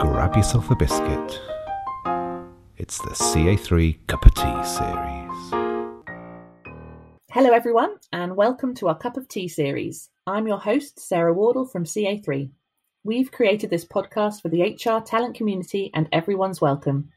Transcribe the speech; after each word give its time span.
Grab 0.00 0.36
yourself 0.36 0.70
a 0.70 0.76
biscuit. 0.76 1.40
It's 2.76 2.98
the 2.98 3.14
CA3 3.14 4.06
Cup 4.06 4.26
of 4.26 4.34
Tea 4.34 4.64
series. 4.64 5.50
Hello, 7.30 7.52
everyone, 7.52 7.96
and 8.12 8.36
welcome 8.36 8.74
to 8.74 8.88
our 8.88 8.98
Cup 8.98 9.16
of 9.16 9.28
Tea 9.28 9.48
series. 9.48 10.10
I'm 10.26 10.46
your 10.46 10.58
host, 10.58 11.00
Sarah 11.00 11.32
Wardle 11.32 11.64
from 11.64 11.84
CA3. 11.84 12.50
We've 13.02 13.32
created 13.32 13.70
this 13.70 13.86
podcast 13.86 14.42
for 14.42 14.50
the 14.50 14.60
HR 14.60 15.02
talent 15.02 15.36
community, 15.36 15.90
and 15.94 16.06
everyone's 16.12 16.60
welcome. 16.60 17.08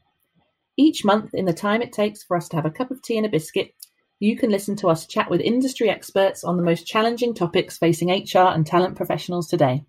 Each 0.78 1.04
month, 1.04 1.34
in 1.34 1.44
the 1.44 1.52
time 1.52 1.82
it 1.82 1.92
takes 1.92 2.22
for 2.22 2.38
us 2.38 2.48
to 2.48 2.56
have 2.56 2.64
a 2.64 2.70
cup 2.70 2.90
of 2.90 3.02
tea 3.02 3.18
and 3.18 3.26
a 3.26 3.28
biscuit, 3.28 3.74
you 4.20 4.36
can 4.36 4.50
listen 4.50 4.74
to 4.76 4.88
us 4.88 5.06
chat 5.06 5.30
with 5.30 5.40
industry 5.40 5.88
experts 5.88 6.42
on 6.42 6.56
the 6.56 6.62
most 6.62 6.86
challenging 6.86 7.34
topics 7.34 7.78
facing 7.78 8.10
HR 8.10 8.48
and 8.52 8.66
talent 8.66 8.96
professionals 8.96 9.48
today. 9.48 9.84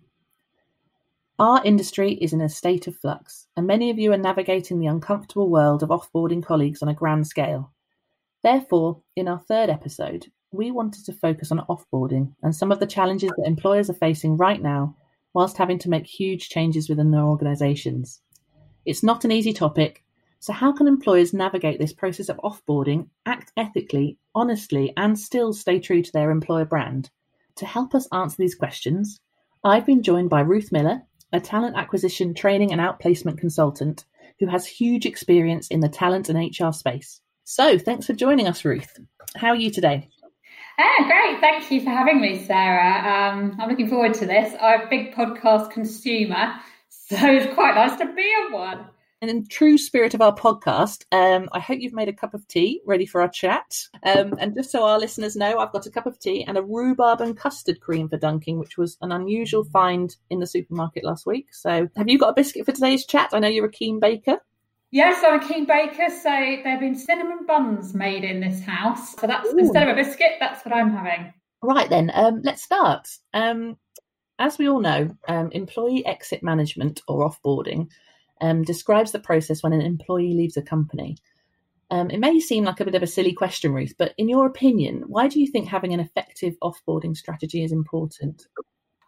Our 1.38 1.64
industry 1.64 2.12
is 2.12 2.32
in 2.32 2.40
a 2.40 2.48
state 2.48 2.86
of 2.86 2.96
flux, 2.96 3.46
and 3.56 3.66
many 3.66 3.90
of 3.90 3.98
you 3.98 4.12
are 4.12 4.18
navigating 4.18 4.78
the 4.78 4.86
uncomfortable 4.86 5.48
world 5.48 5.82
of 5.82 5.88
offboarding 5.88 6.44
colleagues 6.44 6.82
on 6.82 6.88
a 6.88 6.94
grand 6.94 7.26
scale. 7.26 7.72
Therefore, 8.42 9.00
in 9.16 9.26
our 9.26 9.38
third 9.38 9.70
episode, 9.70 10.26
we 10.52 10.70
wanted 10.70 11.04
to 11.06 11.12
focus 11.12 11.50
on 11.50 11.64
offboarding 11.68 12.34
and 12.42 12.54
some 12.54 12.70
of 12.70 12.78
the 12.78 12.86
challenges 12.86 13.30
that 13.36 13.46
employers 13.46 13.88
are 13.88 13.94
facing 13.94 14.36
right 14.36 14.60
now 14.60 14.96
whilst 15.32 15.56
having 15.56 15.78
to 15.78 15.90
make 15.90 16.06
huge 16.06 16.48
changes 16.48 16.88
within 16.88 17.10
their 17.10 17.22
organisations. 17.22 18.20
It's 18.84 19.02
not 19.02 19.24
an 19.24 19.32
easy 19.32 19.52
topic, 19.52 20.04
so 20.40 20.54
how 20.54 20.72
can 20.72 20.88
employers 20.88 21.34
navigate 21.34 21.78
this 21.78 21.92
process 21.92 22.30
of 22.30 22.38
offboarding, 22.38 23.08
act 23.26 23.52
ethically, 23.58 24.16
honestly, 24.34 24.94
and 24.96 25.18
still 25.18 25.52
stay 25.52 25.78
true 25.78 26.02
to 26.02 26.12
their 26.12 26.30
employer 26.30 26.64
brand? 26.64 27.10
To 27.56 27.66
help 27.66 27.94
us 27.94 28.08
answer 28.10 28.36
these 28.38 28.54
questions, 28.54 29.20
I've 29.62 29.84
been 29.84 30.02
joined 30.02 30.30
by 30.30 30.40
Ruth 30.40 30.72
Miller, 30.72 31.02
a 31.30 31.40
talent 31.40 31.76
acquisition, 31.76 32.32
training, 32.32 32.72
and 32.72 32.80
outplacement 32.80 33.36
consultant 33.36 34.06
who 34.38 34.46
has 34.46 34.66
huge 34.66 35.04
experience 35.04 35.68
in 35.68 35.80
the 35.80 35.90
talent 35.90 36.30
and 36.30 36.38
HR 36.38 36.72
space. 36.72 37.20
So, 37.44 37.78
thanks 37.78 38.06
for 38.06 38.14
joining 38.14 38.48
us, 38.48 38.64
Ruth. 38.64 38.98
How 39.36 39.48
are 39.48 39.56
you 39.56 39.70
today? 39.70 40.08
Oh, 40.78 41.04
great. 41.06 41.40
Thank 41.40 41.70
you 41.70 41.82
for 41.82 41.90
having 41.90 42.22
me, 42.22 42.42
Sarah. 42.46 43.34
Um, 43.34 43.58
I'm 43.60 43.68
looking 43.68 43.90
forward 43.90 44.14
to 44.14 44.26
this. 44.26 44.54
I'm 44.58 44.86
a 44.86 44.88
big 44.88 45.14
podcast 45.14 45.70
consumer, 45.70 46.54
so 46.88 47.16
it's 47.20 47.52
quite 47.52 47.74
nice 47.74 47.98
to 47.98 48.06
be 48.14 48.22
on 48.22 48.52
one. 48.52 48.89
And 49.22 49.30
in 49.30 49.46
true 49.46 49.76
spirit 49.76 50.14
of 50.14 50.22
our 50.22 50.34
podcast, 50.34 51.04
um, 51.12 51.50
I 51.52 51.60
hope 51.60 51.80
you've 51.80 51.92
made 51.92 52.08
a 52.08 52.12
cup 52.12 52.32
of 52.32 52.48
tea 52.48 52.80
ready 52.86 53.04
for 53.04 53.20
our 53.20 53.28
chat. 53.28 53.86
Um, 54.02 54.34
and 54.40 54.54
just 54.54 54.70
so 54.70 54.82
our 54.82 54.98
listeners 54.98 55.36
know, 55.36 55.58
I've 55.58 55.72
got 55.72 55.84
a 55.84 55.90
cup 55.90 56.06
of 56.06 56.18
tea 56.18 56.42
and 56.44 56.56
a 56.56 56.62
rhubarb 56.62 57.20
and 57.20 57.36
custard 57.36 57.80
cream 57.80 58.08
for 58.08 58.16
dunking, 58.16 58.58
which 58.58 58.78
was 58.78 58.96
an 59.02 59.12
unusual 59.12 59.64
find 59.64 60.16
in 60.30 60.40
the 60.40 60.46
supermarket 60.46 61.04
last 61.04 61.26
week. 61.26 61.52
So, 61.52 61.86
have 61.96 62.08
you 62.08 62.18
got 62.18 62.30
a 62.30 62.34
biscuit 62.34 62.64
for 62.64 62.72
today's 62.72 63.04
chat? 63.04 63.30
I 63.34 63.40
know 63.40 63.48
you're 63.48 63.66
a 63.66 63.70
keen 63.70 64.00
baker. 64.00 64.38
Yes, 64.90 65.22
I'm 65.22 65.38
a 65.38 65.46
keen 65.46 65.66
baker, 65.66 66.08
so 66.08 66.30
there 66.30 66.70
have 66.72 66.80
been 66.80 66.96
cinnamon 66.96 67.44
buns 67.46 67.92
made 67.92 68.24
in 68.24 68.40
this 68.40 68.62
house. 68.62 69.14
So 69.20 69.26
that's 69.26 69.52
Ooh. 69.52 69.58
instead 69.58 69.86
of 69.86 69.96
a 69.96 70.02
biscuit, 70.02 70.32
that's 70.40 70.64
what 70.64 70.74
I'm 70.74 70.90
having. 70.90 71.32
Right 71.62 71.90
then, 71.90 72.10
um, 72.14 72.40
let's 72.42 72.62
start. 72.62 73.06
Um, 73.34 73.76
as 74.38 74.56
we 74.56 74.68
all 74.68 74.80
know, 74.80 75.14
um, 75.28 75.52
employee 75.52 76.04
exit 76.06 76.42
management 76.42 77.02
or 77.06 77.30
offboarding 77.30 77.88
um, 78.40 78.62
describes 78.62 79.12
the 79.12 79.18
process 79.18 79.62
when 79.62 79.72
an 79.72 79.80
employee 79.80 80.34
leaves 80.34 80.56
a 80.56 80.62
company. 80.62 81.16
Um, 81.90 82.10
it 82.10 82.18
may 82.18 82.38
seem 82.38 82.64
like 82.64 82.80
a 82.80 82.84
bit 82.84 82.94
of 82.94 83.02
a 83.02 83.06
silly 83.06 83.32
question, 83.32 83.72
Ruth, 83.72 83.94
but 83.98 84.14
in 84.16 84.28
your 84.28 84.46
opinion, 84.46 85.04
why 85.06 85.26
do 85.26 85.40
you 85.40 85.46
think 85.46 85.68
having 85.68 85.92
an 85.92 86.00
effective 86.00 86.54
offboarding 86.62 87.16
strategy 87.16 87.64
is 87.64 87.72
important? 87.72 88.46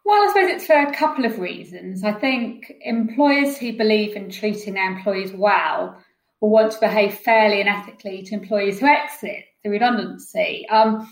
Well, 0.04 0.20
I 0.20 0.28
suppose 0.28 0.50
it's 0.50 0.66
for 0.66 0.80
a 0.80 0.94
couple 0.94 1.24
of 1.24 1.38
reasons. 1.38 2.02
I 2.02 2.12
think 2.12 2.72
employers 2.80 3.56
who 3.56 3.76
believe 3.76 4.16
in 4.16 4.30
treating 4.30 4.74
their 4.74 4.90
employees 4.90 5.32
well 5.32 5.96
will 6.40 6.50
want 6.50 6.72
to 6.72 6.80
behave 6.80 7.14
fairly 7.14 7.60
and 7.60 7.68
ethically 7.68 8.22
to 8.24 8.34
employees 8.34 8.80
who 8.80 8.86
exit 8.86 9.44
the 9.62 9.70
redundancy. 9.70 10.66
Um, 10.68 11.08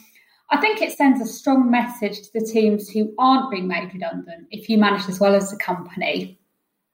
I 0.50 0.56
think 0.56 0.82
it 0.82 0.92
sends 0.92 1.20
a 1.20 1.32
strong 1.32 1.70
message 1.70 2.20
to 2.22 2.28
the 2.34 2.44
teams 2.44 2.88
who 2.88 3.14
aren't 3.16 3.52
being 3.52 3.68
made 3.68 3.94
redundant 3.94 4.48
if 4.50 4.68
you 4.68 4.76
manage 4.76 5.08
as 5.08 5.20
well 5.20 5.36
as 5.36 5.50
the 5.50 5.56
company. 5.56 6.39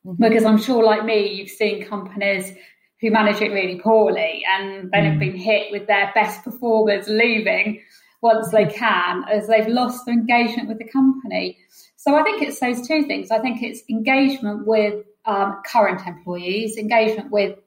Mm-hmm. 0.06 0.22
Because 0.22 0.44
I'm 0.44 0.58
sure, 0.58 0.84
like 0.84 1.04
me, 1.04 1.32
you've 1.32 1.50
seen 1.50 1.84
companies 1.84 2.52
who 3.00 3.10
manage 3.10 3.42
it 3.42 3.50
really 3.50 3.80
poorly 3.80 4.44
and 4.48 4.90
then 4.92 5.04
mm. 5.04 5.10
have 5.10 5.18
been 5.18 5.36
hit 5.36 5.70
with 5.70 5.86
their 5.86 6.10
best 6.14 6.42
performers 6.44 7.08
leaving 7.08 7.82
once 8.22 8.50
they 8.50 8.66
can 8.66 9.24
as 9.30 9.46
they've 9.48 9.68
lost 9.68 10.06
their 10.06 10.14
engagement 10.14 10.68
with 10.68 10.78
the 10.78 10.88
company. 10.88 11.58
So 11.96 12.14
I 12.14 12.22
think 12.22 12.42
it's 12.42 12.60
those 12.60 12.86
two 12.86 13.04
things. 13.04 13.30
I 13.30 13.40
think 13.40 13.62
it's 13.62 13.82
engagement 13.90 14.66
with 14.66 15.04
um, 15.26 15.60
current 15.66 16.06
employees, 16.06 16.76
engagement 16.76 17.30
with 17.30 17.58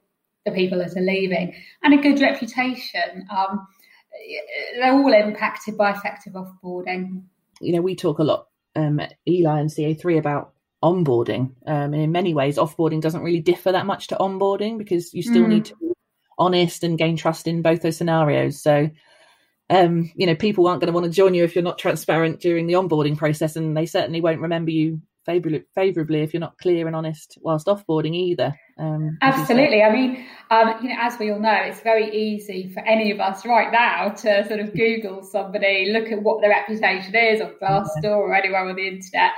the 0.44 0.50
people 0.50 0.78
that 0.78 0.96
are 0.96 1.00
leaving, 1.00 1.54
and 1.82 1.94
a 1.94 2.02
good 2.02 2.20
reputation. 2.20 3.26
Um, 3.30 3.66
they're 4.76 4.94
all 4.94 5.12
impacted 5.12 5.76
by 5.76 5.92
effective 5.92 6.32
offboarding. 6.32 7.22
You 7.60 7.74
know, 7.74 7.82
we 7.82 7.94
talk 7.94 8.18
a 8.18 8.24
lot 8.24 8.48
um, 8.74 8.98
at 8.98 9.14
Eli 9.28 9.60
and 9.60 9.70
CA3 9.70 10.18
about 10.18 10.54
onboarding. 10.82 11.52
Um, 11.66 11.94
and 11.94 12.02
in 12.02 12.12
many 12.12 12.34
ways, 12.34 12.56
offboarding 12.56 13.00
doesn't 13.00 13.22
really 13.22 13.40
differ 13.40 13.72
that 13.72 13.86
much 13.86 14.08
to 14.08 14.16
onboarding 14.16 14.78
because 14.78 15.12
you 15.12 15.22
still 15.22 15.44
mm. 15.44 15.48
need 15.48 15.64
to 15.66 15.76
be 15.76 15.92
honest 16.38 16.82
and 16.82 16.98
gain 16.98 17.16
trust 17.16 17.46
in 17.46 17.62
both 17.62 17.82
those 17.82 17.96
scenarios. 17.96 18.62
So, 18.62 18.90
um, 19.68 20.10
you 20.16 20.26
know, 20.26 20.34
people 20.34 20.66
aren't 20.66 20.80
going 20.80 20.92
to 20.92 20.98
want 20.98 21.04
to 21.04 21.12
join 21.12 21.34
you 21.34 21.44
if 21.44 21.54
you're 21.54 21.62
not 21.62 21.78
transparent 21.78 22.40
during 22.40 22.66
the 22.66 22.74
onboarding 22.74 23.16
process, 23.16 23.56
and 23.56 23.76
they 23.76 23.86
certainly 23.86 24.20
won't 24.20 24.40
remember 24.40 24.70
you 24.70 25.00
favorably, 25.26 25.64
favorably 25.74 26.22
if 26.22 26.32
you're 26.32 26.40
not 26.40 26.58
clear 26.58 26.86
and 26.86 26.96
honest 26.96 27.38
whilst 27.42 27.66
offboarding 27.66 28.14
either. 28.14 28.54
Um, 28.78 29.18
Absolutely. 29.22 29.82
I 29.82 29.92
mean, 29.92 30.26
um, 30.50 30.74
you 30.82 30.88
know, 30.88 30.96
as 30.98 31.18
we 31.18 31.30
all 31.30 31.38
know, 31.38 31.52
it's 31.52 31.80
very 31.80 32.10
easy 32.10 32.70
for 32.72 32.80
any 32.80 33.10
of 33.10 33.20
us 33.20 33.44
right 33.44 33.70
now 33.70 34.08
to 34.08 34.48
sort 34.48 34.60
of 34.60 34.74
Google 34.74 35.22
somebody, 35.22 35.90
look 35.92 36.10
at 36.10 36.22
what 36.22 36.40
their 36.40 36.50
reputation 36.50 37.14
is 37.14 37.40
on 37.40 37.54
Glassdoor 37.62 38.16
or 38.16 38.34
anywhere 38.34 38.66
on 38.66 38.74
the 38.74 38.88
internet, 38.88 39.32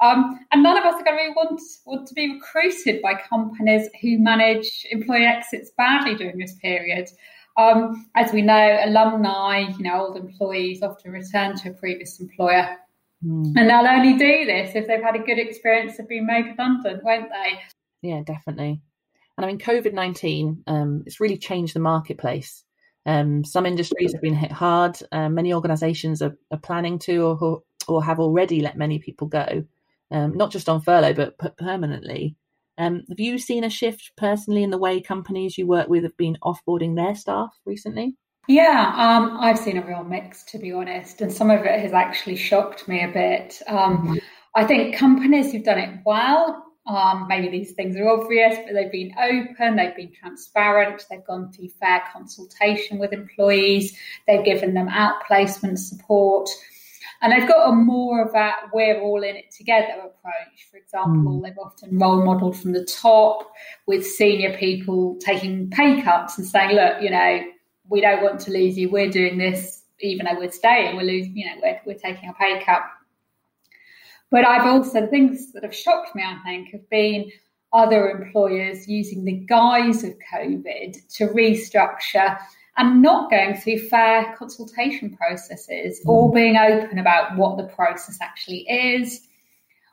um, 0.00 0.38
and 0.52 0.62
none 0.62 0.78
of 0.78 0.84
us 0.84 0.94
are 0.94 1.04
going 1.04 1.16
to 1.16 1.22
really 1.22 1.34
want, 1.34 1.60
want 1.84 2.06
to 2.06 2.14
be 2.14 2.34
recruited 2.34 3.02
by 3.02 3.14
companies 3.14 3.88
who 4.00 4.18
manage 4.18 4.86
employee 4.90 5.24
exits 5.24 5.70
badly 5.76 6.14
during 6.14 6.38
this 6.38 6.54
period. 6.54 7.08
Um, 7.56 8.08
as 8.14 8.32
we 8.32 8.42
know, 8.42 8.78
alumni, 8.84 9.66
you 9.76 9.82
know, 9.82 10.06
old 10.06 10.16
employees 10.16 10.82
often 10.82 11.10
return 11.10 11.56
to 11.56 11.70
a 11.70 11.74
previous 11.74 12.20
employer. 12.20 12.76
Mm. 13.24 13.54
And 13.56 13.68
they'll 13.68 13.86
only 13.86 14.16
do 14.16 14.46
this 14.46 14.76
if 14.76 14.86
they've 14.86 15.02
had 15.02 15.16
a 15.16 15.24
good 15.24 15.40
experience 15.40 15.98
of 15.98 16.08
being 16.08 16.26
made 16.26 16.46
redundant, 16.46 17.02
won't 17.02 17.30
they? 17.30 17.58
Yeah, 18.08 18.22
definitely. 18.24 18.80
And 19.36 19.44
I 19.44 19.48
mean, 19.48 19.58
COVID 19.58 19.92
19, 19.92 20.62
um, 20.68 21.02
it's 21.06 21.18
really 21.18 21.36
changed 21.36 21.74
the 21.74 21.80
marketplace. 21.80 22.62
Um, 23.04 23.42
some 23.44 23.66
industries 23.66 24.12
have 24.12 24.22
been 24.22 24.34
hit 24.34 24.52
hard. 24.52 24.98
Uh, 25.10 25.28
many 25.28 25.52
organisations 25.52 26.22
are, 26.22 26.36
are, 26.52 26.58
planning 26.58 26.98
to 27.00 27.24
or, 27.24 27.62
or 27.88 28.04
have 28.04 28.20
already 28.20 28.60
let 28.60 28.76
many 28.76 28.98
people 28.98 29.26
go 29.26 29.64
um, 30.10 30.36
not 30.36 30.50
just 30.50 30.68
on 30.68 30.80
furlough, 30.80 31.14
but 31.14 31.36
permanently. 31.58 32.36
Um, 32.78 33.02
have 33.08 33.18
you 33.18 33.38
seen 33.38 33.64
a 33.64 33.70
shift 33.70 34.12
personally 34.16 34.62
in 34.62 34.70
the 34.70 34.78
way 34.78 35.00
companies 35.00 35.58
you 35.58 35.66
work 35.66 35.88
with 35.88 36.04
have 36.04 36.16
been 36.16 36.38
offboarding 36.44 36.94
their 36.94 37.16
staff 37.16 37.50
recently? 37.66 38.16
Yeah, 38.46 38.94
um, 38.96 39.36
I've 39.38 39.58
seen 39.58 39.76
a 39.76 39.86
real 39.86 40.04
mix, 40.04 40.42
to 40.44 40.58
be 40.58 40.72
honest, 40.72 41.20
and 41.20 41.30
some 41.30 41.50
of 41.50 41.60
it 41.62 41.80
has 41.80 41.92
actually 41.92 42.36
shocked 42.36 42.88
me 42.88 43.02
a 43.02 43.08
bit. 43.08 43.60
Um, 43.66 43.98
mm-hmm. 43.98 44.16
I 44.54 44.64
think 44.64 44.96
companies 44.96 45.52
who've 45.52 45.64
done 45.64 45.78
it 45.78 46.00
well, 46.06 46.64
um, 46.86 47.26
maybe 47.28 47.50
these 47.50 47.72
things 47.72 47.96
are 47.96 48.08
obvious, 48.08 48.56
but 48.64 48.72
they've 48.72 48.90
been 48.90 49.14
open, 49.18 49.76
they've 49.76 49.94
been 49.94 50.12
transparent, 50.12 51.04
they've 51.10 51.24
gone 51.26 51.52
through 51.52 51.68
fair 51.68 52.02
consultation 52.10 52.98
with 52.98 53.12
employees, 53.12 53.94
they've 54.26 54.44
given 54.44 54.72
them 54.72 54.88
outplacement 54.88 55.76
support. 55.76 56.48
And 57.20 57.32
they've 57.32 57.48
got 57.48 57.68
a 57.68 57.72
more 57.72 58.24
of 58.24 58.32
that 58.32 58.68
we're 58.72 59.00
all 59.00 59.22
in 59.24 59.34
it 59.34 59.50
together 59.50 59.92
approach. 59.98 60.68
For 60.70 60.76
example, 60.76 61.40
mm. 61.40 61.42
they've 61.42 61.58
often 61.58 61.98
role 61.98 62.24
modelled 62.24 62.56
from 62.56 62.72
the 62.72 62.84
top 62.84 63.50
with 63.86 64.06
senior 64.06 64.56
people 64.56 65.16
taking 65.20 65.68
pay 65.70 66.00
cuts 66.00 66.38
and 66.38 66.46
saying, 66.46 66.76
look, 66.76 67.02
you 67.02 67.10
know, 67.10 67.40
we 67.88 68.00
don't 68.00 68.22
want 68.22 68.40
to 68.40 68.52
lose 68.52 68.78
you. 68.78 68.88
We're 68.88 69.10
doing 69.10 69.38
this, 69.38 69.82
even 70.00 70.26
though 70.26 70.38
we're 70.38 70.52
staying, 70.52 70.96
we're 70.96 71.02
losing, 71.02 71.36
you 71.36 71.46
know, 71.46 71.60
we're, 71.60 71.80
we're 71.86 71.98
taking 71.98 72.28
a 72.28 72.34
pay 72.34 72.62
cut. 72.64 72.82
But 74.30 74.46
I've 74.46 74.66
also, 74.66 75.06
things 75.06 75.52
that 75.52 75.64
have 75.64 75.74
shocked 75.74 76.14
me, 76.14 76.22
I 76.22 76.38
think, 76.44 76.70
have 76.70 76.88
been 76.90 77.32
other 77.72 78.10
employers 78.10 78.86
using 78.86 79.24
the 79.24 79.32
guise 79.32 80.04
of 80.04 80.14
COVID 80.32 81.08
to 81.16 81.28
restructure 81.28 82.38
and 82.78 83.02
not 83.02 83.30
going 83.30 83.56
through 83.56 83.78
fair 83.88 84.34
consultation 84.38 85.14
processes 85.16 86.00
mm. 86.00 86.08
or 86.08 86.32
being 86.32 86.56
open 86.56 86.98
about 86.98 87.36
what 87.36 87.56
the 87.56 87.64
process 87.64 88.18
actually 88.22 88.60
is 88.68 89.28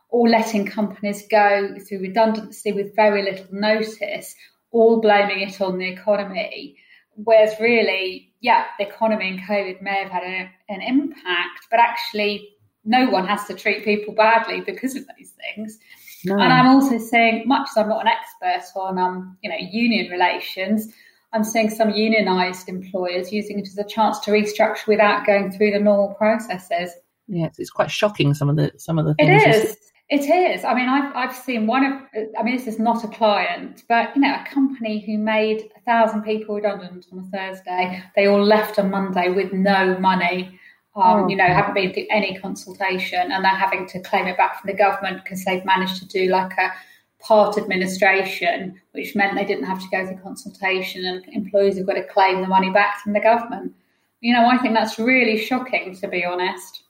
or 0.09 0.29
letting 0.29 0.65
companies 0.65 1.27
go 1.29 1.75
through 1.79 1.99
redundancy 1.99 2.71
with 2.71 2.95
very 2.95 3.23
little 3.23 3.47
notice, 3.51 4.35
all 4.71 5.01
blaming 5.01 5.41
it 5.41 5.59
on 5.59 5.77
the 5.77 5.87
economy. 5.87 6.77
Whereas 7.15 7.59
really, 7.59 8.31
yeah, 8.39 8.65
the 8.77 8.87
economy 8.87 9.29
and 9.29 9.39
COVID 9.39 9.81
may 9.81 10.03
have 10.03 10.11
had 10.11 10.23
a, 10.23 10.49
an 10.69 10.81
impact, 10.81 11.67
but 11.71 11.79
actually, 11.79 12.49
no 12.85 13.09
one 13.09 13.27
has 13.27 13.45
to 13.45 13.55
treat 13.55 13.83
people 13.83 14.13
badly 14.13 14.61
because 14.61 14.95
of 14.95 15.05
those 15.07 15.31
things. 15.31 15.79
No. 16.23 16.35
And 16.35 16.53
I'm 16.53 16.67
also 16.67 16.97
saying, 16.99 17.47
much 17.47 17.67
as 17.71 17.77
I'm 17.77 17.89
not 17.89 18.05
an 18.05 18.11
expert 18.11 18.79
on, 18.79 18.99
um, 18.99 19.37
you 19.41 19.49
know, 19.49 19.57
union 19.59 20.11
relations, 20.11 20.93
I'm 21.35 21.43
seeing 21.43 21.69
some 21.69 21.89
unionised 21.89 22.69
employers 22.69 23.31
using 23.33 23.59
it 23.59 23.67
as 23.67 23.77
a 23.77 23.83
chance 23.83 24.19
to 24.21 24.31
restructure 24.31 24.87
without 24.87 25.25
going 25.25 25.51
through 25.51 25.71
the 25.71 25.79
normal 25.79 26.15
processes. 26.15 26.91
Yeah, 27.27 27.47
it's, 27.47 27.59
it's 27.59 27.69
quite 27.69 27.91
shocking. 27.91 28.33
Some 28.33 28.49
of 28.49 28.55
the 28.55 28.71
some 28.77 28.97
of 28.97 29.05
the 29.05 29.13
things. 29.15 29.43
It 29.43 29.65
is. 29.65 29.77
It 30.07 30.29
is. 30.29 30.63
I 30.63 30.73
mean, 30.73 30.87
I've 30.87 31.13
I've 31.13 31.35
seen 31.35 31.67
one 31.67 31.83
of. 31.83 32.01
I 32.39 32.43
mean, 32.43 32.55
this 32.55 32.67
is 32.67 32.79
not 32.79 33.03
a 33.03 33.09
client, 33.09 33.83
but 33.89 34.15
you 34.15 34.21
know, 34.21 34.33
a 34.33 34.45
company 34.49 35.03
who 35.05 35.17
made 35.17 35.69
a 35.75 35.81
thousand 35.81 36.23
people 36.23 36.55
redundant 36.55 37.07
on 37.11 37.19
a 37.19 37.37
Thursday. 37.37 38.01
They 38.15 38.27
all 38.27 38.43
left 38.43 38.79
on 38.79 38.89
Monday 38.89 39.29
with 39.29 39.51
no 39.51 39.97
money. 39.99 40.57
Um, 40.95 41.23
oh. 41.23 41.27
You 41.27 41.35
know, 41.35 41.43
haven't 41.43 41.73
been 41.73 41.93
through 41.93 42.07
any 42.11 42.37
consultation, 42.37 43.31
and 43.31 43.43
they're 43.43 43.51
having 43.51 43.87
to 43.87 43.99
claim 43.99 44.27
it 44.27 44.37
back 44.37 44.61
from 44.61 44.71
the 44.71 44.77
government 44.77 45.23
because 45.23 45.43
they've 45.43 45.65
managed 45.65 45.97
to 45.97 46.07
do 46.07 46.29
like 46.29 46.53
a 46.57 46.71
part 47.19 47.57
administration, 47.57 48.79
which 48.91 49.15
meant 49.15 49.35
they 49.35 49.45
didn't 49.45 49.65
have 49.65 49.81
to 49.81 49.89
go 49.89 50.05
through 50.05 50.19
consultation, 50.19 51.05
and 51.05 51.25
employees 51.33 51.77
have 51.77 51.87
got 51.87 51.93
to 51.93 52.03
claim 52.03 52.41
the 52.41 52.47
money 52.47 52.71
back 52.71 53.01
from 53.01 53.13
the 53.13 53.19
government. 53.19 53.73
You 54.21 54.33
know, 54.33 54.47
I 54.47 54.57
think 54.57 54.73
that's 54.73 54.99
really 54.99 55.37
shocking, 55.37 55.95
to 55.97 56.07
be 56.07 56.23
honest. 56.25 56.83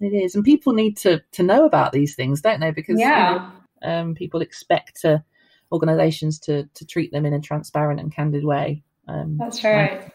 It 0.00 0.12
is, 0.12 0.34
and 0.34 0.44
people 0.44 0.72
need 0.72 0.96
to 0.98 1.22
to 1.32 1.42
know 1.42 1.64
about 1.64 1.92
these 1.92 2.14
things, 2.14 2.40
don't 2.40 2.60
they? 2.60 2.72
Because 2.72 2.98
yeah, 2.98 3.32
you 3.32 3.88
know, 3.88 3.94
um, 3.94 4.14
people 4.14 4.40
expect 4.40 5.00
to, 5.02 5.24
organisations 5.70 6.38
to 6.40 6.68
to 6.74 6.84
treat 6.84 7.12
them 7.12 7.24
in 7.24 7.32
a 7.32 7.40
transparent 7.40 8.00
and 8.00 8.14
candid 8.14 8.44
way. 8.44 8.82
Um, 9.08 9.36
That's 9.38 9.62
right. 9.64 10.12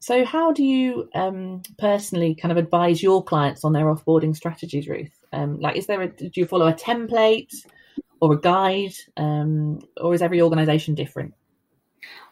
so, 0.00 0.24
how 0.24 0.52
do 0.52 0.62
you 0.62 1.08
um, 1.14 1.62
personally 1.78 2.34
kind 2.34 2.52
of 2.52 2.58
advise 2.58 3.02
your 3.02 3.22
clients 3.22 3.64
on 3.64 3.72
their 3.72 3.86
offboarding 3.86 4.36
strategies, 4.36 4.88
Ruth? 4.88 5.12
Um, 5.32 5.58
like, 5.58 5.76
is 5.76 5.86
there 5.86 6.02
a, 6.02 6.08
do 6.08 6.30
you 6.34 6.46
follow 6.46 6.68
a 6.68 6.74
template 6.74 7.54
or 8.20 8.34
a 8.34 8.40
guide, 8.40 8.94
um, 9.16 9.80
or 9.96 10.14
is 10.14 10.22
every 10.22 10.40
organisation 10.40 10.94
different? 10.94 11.34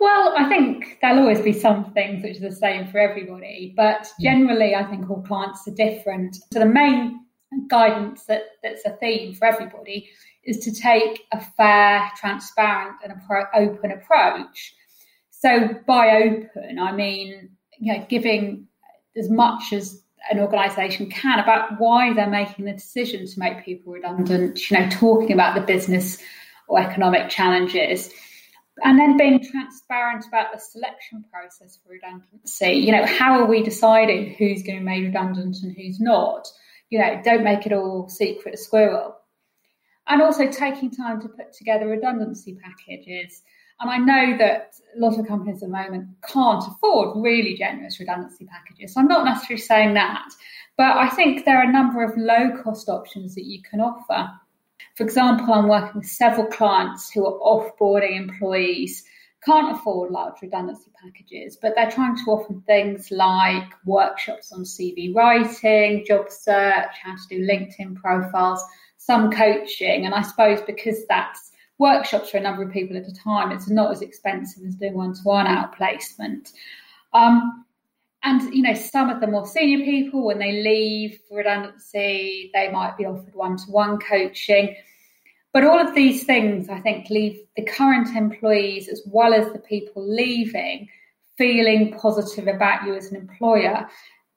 Well, 0.00 0.34
I 0.36 0.48
think 0.48 0.98
there'll 1.00 1.20
always 1.20 1.40
be 1.40 1.52
some 1.52 1.92
things 1.92 2.22
which 2.22 2.36
are 2.38 2.50
the 2.50 2.54
same 2.54 2.86
for 2.88 2.98
everybody, 2.98 3.74
but 3.76 4.08
generally, 4.20 4.74
I 4.74 4.84
think 4.84 5.10
all 5.10 5.22
clients 5.22 5.66
are 5.66 5.74
different. 5.74 6.36
So, 6.52 6.60
the 6.60 6.66
main 6.66 7.24
guidance 7.68 8.24
that, 8.24 8.42
that's 8.62 8.84
a 8.84 8.90
theme 8.96 9.34
for 9.34 9.46
everybody 9.46 10.08
is 10.44 10.58
to 10.60 10.72
take 10.72 11.24
a 11.32 11.40
fair, 11.40 12.10
transparent, 12.16 12.96
and 13.02 13.12
open 13.54 13.92
approach. 13.92 14.74
So, 15.30 15.68
by 15.86 16.22
open, 16.22 16.78
I 16.78 16.92
mean 16.92 17.50
you 17.78 17.92
know 17.92 18.04
giving 18.08 18.66
as 19.16 19.30
much 19.30 19.72
as 19.72 20.02
an 20.30 20.40
organisation 20.40 21.10
can 21.10 21.38
about 21.38 21.78
why 21.80 22.12
they're 22.12 22.28
making 22.28 22.64
the 22.64 22.72
decision 22.72 23.26
to 23.26 23.38
make 23.38 23.64
people 23.64 23.92
redundant. 23.92 24.70
You 24.70 24.78
know, 24.78 24.88
talking 24.90 25.32
about 25.32 25.54
the 25.54 25.60
business 25.60 26.18
or 26.68 26.80
economic 26.80 27.30
challenges 27.30 28.10
and 28.84 28.98
then 28.98 29.16
being 29.16 29.42
transparent 29.42 30.26
about 30.26 30.52
the 30.52 30.58
selection 30.58 31.24
process 31.32 31.78
for 31.82 31.92
redundancy. 31.92 32.72
You 32.72 32.92
know, 32.92 33.06
how 33.06 33.40
are 33.40 33.46
we 33.46 33.62
deciding 33.62 34.34
who's 34.34 34.62
going 34.62 34.78
to 34.78 34.84
be 34.84 34.90
made 34.90 35.04
redundant 35.04 35.56
and 35.62 35.74
who's 35.76 36.00
not? 36.00 36.48
You 36.90 37.00
know, 37.00 37.20
don't 37.24 37.44
make 37.44 37.66
it 37.66 37.72
all 37.72 38.08
secret 38.08 38.58
squirrel. 38.58 39.16
And 40.06 40.22
also 40.22 40.50
taking 40.50 40.90
time 40.90 41.20
to 41.20 41.28
put 41.28 41.52
together 41.52 41.88
redundancy 41.88 42.56
packages. 42.62 43.42
And 43.80 43.90
I 43.90 43.98
know 43.98 44.36
that 44.38 44.74
a 44.96 44.98
lot 44.98 45.18
of 45.18 45.26
companies 45.26 45.62
at 45.62 45.68
the 45.68 45.68
moment 45.68 46.08
can't 46.26 46.64
afford 46.66 47.22
really 47.22 47.56
generous 47.56 48.00
redundancy 48.00 48.46
packages. 48.46 48.94
So 48.94 49.00
I'm 49.00 49.08
not 49.08 49.24
necessarily 49.24 49.62
saying 49.62 49.94
that. 49.94 50.28
But 50.76 50.96
I 50.96 51.08
think 51.08 51.44
there 51.44 51.58
are 51.58 51.68
a 51.68 51.72
number 51.72 52.02
of 52.02 52.16
low 52.16 52.60
cost 52.62 52.88
options 52.88 53.34
that 53.34 53.44
you 53.44 53.62
can 53.62 53.80
offer 53.80 54.30
for 54.98 55.04
example, 55.04 55.54
I'm 55.54 55.68
working 55.68 56.00
with 56.00 56.08
several 56.08 56.48
clients 56.48 57.08
who 57.08 57.24
are 57.24 57.38
offboarding 57.38 58.16
employees, 58.16 59.04
can't 59.44 59.76
afford 59.76 60.10
large 60.10 60.42
redundancy 60.42 60.90
packages, 61.00 61.56
but 61.56 61.74
they're 61.76 61.88
trying 61.88 62.16
to 62.16 62.30
offer 62.32 62.52
things 62.66 63.12
like 63.12 63.72
workshops 63.84 64.50
on 64.50 64.64
CV 64.64 65.14
writing, 65.14 66.04
job 66.04 66.26
search, 66.28 66.90
how 67.00 67.14
to 67.14 67.28
do 67.28 67.46
LinkedIn 67.46 67.94
profiles, 67.94 68.60
some 68.96 69.30
coaching. 69.30 70.04
And 70.04 70.16
I 70.16 70.22
suppose 70.22 70.60
because 70.62 71.06
that's 71.06 71.47
workshops 71.78 72.30
for 72.30 72.38
a 72.38 72.40
number 72.40 72.62
of 72.62 72.72
people 72.72 72.96
at 72.96 73.08
a 73.08 73.14
time, 73.14 73.52
it's 73.52 73.70
not 73.70 73.92
as 73.92 74.02
expensive 74.02 74.64
as 74.64 74.74
doing 74.74 74.94
one 74.94 75.14
to 75.14 75.20
one 75.22 75.46
outplacement. 75.46 76.52
Um, 77.12 77.64
and 78.22 78.52
you 78.52 78.62
know, 78.62 78.74
some 78.74 79.10
of 79.10 79.20
the 79.20 79.26
more 79.26 79.46
senior 79.46 79.84
people, 79.84 80.24
when 80.24 80.38
they 80.38 80.62
leave 80.62 81.20
for 81.28 81.38
redundancy, 81.38 82.50
they 82.52 82.70
might 82.70 82.96
be 82.96 83.04
offered 83.04 83.34
one-to-one 83.34 84.00
coaching. 84.00 84.74
But 85.52 85.64
all 85.64 85.78
of 85.80 85.94
these 85.94 86.24
things, 86.24 86.68
I 86.68 86.80
think, 86.80 87.08
leave 87.10 87.40
the 87.56 87.64
current 87.64 88.14
employees 88.16 88.88
as 88.88 89.02
well 89.06 89.32
as 89.32 89.52
the 89.52 89.60
people 89.60 90.06
leaving 90.06 90.88
feeling 91.38 91.96
positive 91.96 92.48
about 92.48 92.84
you 92.84 92.94
as 92.94 93.12
an 93.12 93.16
employer. 93.16 93.88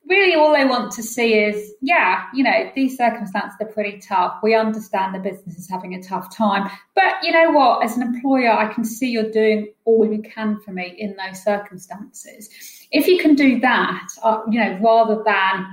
Really, 0.10 0.36
all 0.36 0.52
they 0.54 0.66
want 0.66 0.92
to 0.94 1.04
see 1.04 1.36
is, 1.36 1.74
yeah, 1.82 2.26
you 2.34 2.44
know, 2.44 2.70
these 2.76 2.98
circumstances 2.98 3.56
are 3.62 3.68
pretty 3.68 4.00
tough. 4.00 4.40
We 4.44 4.56
understand 4.56 5.16
the 5.16 5.20
business 5.20 5.58
is 5.58 5.70
having 5.70 5.96
a 5.96 6.04
tough 6.04 6.36
time. 6.36 6.70
But 6.96 7.24
you 7.24 7.32
know 7.32 7.52
what? 7.52 7.84
As 7.84 7.96
an 7.96 8.04
employer, 8.04 8.52
I 8.52 8.74
can 8.74 8.84
see 8.84 9.10
you're 9.10 9.32
doing 9.32 9.74
all 9.86 10.06
you 10.06 10.22
can 10.22 10.60
for 10.60 10.72
me 10.72 10.96
in 10.98 11.16
those 11.16 11.42
circumstances 11.42 12.50
if 12.92 13.08
you 13.08 13.18
can 13.18 13.36
do 13.36 13.60
that, 13.62 14.08
uh, 14.22 14.40
you 14.50 14.60
know, 14.60 14.78
rather 14.82 15.24
than 15.24 15.66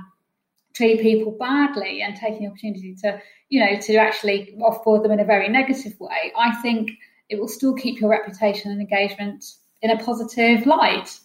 treat 0.73 1.01
people 1.01 1.35
badly 1.37 2.01
and 2.01 2.15
taking 2.15 2.43
the 2.43 2.47
opportunity 2.47 2.95
to, 2.95 3.21
you 3.49 3.59
know, 3.59 3.79
to 3.79 3.95
actually 3.97 4.55
offboard 4.59 5.03
them 5.03 5.11
in 5.11 5.19
a 5.19 5.25
very 5.25 5.49
negative 5.49 5.99
way, 5.99 6.31
I 6.37 6.55
think 6.61 6.91
it 7.27 7.39
will 7.39 7.47
still 7.47 7.73
keep 7.73 7.99
your 7.99 8.09
reputation 8.09 8.71
and 8.71 8.79
engagement 8.79 9.45
in 9.81 9.91
a 9.91 10.03
positive 10.03 10.65
light. 10.65 11.19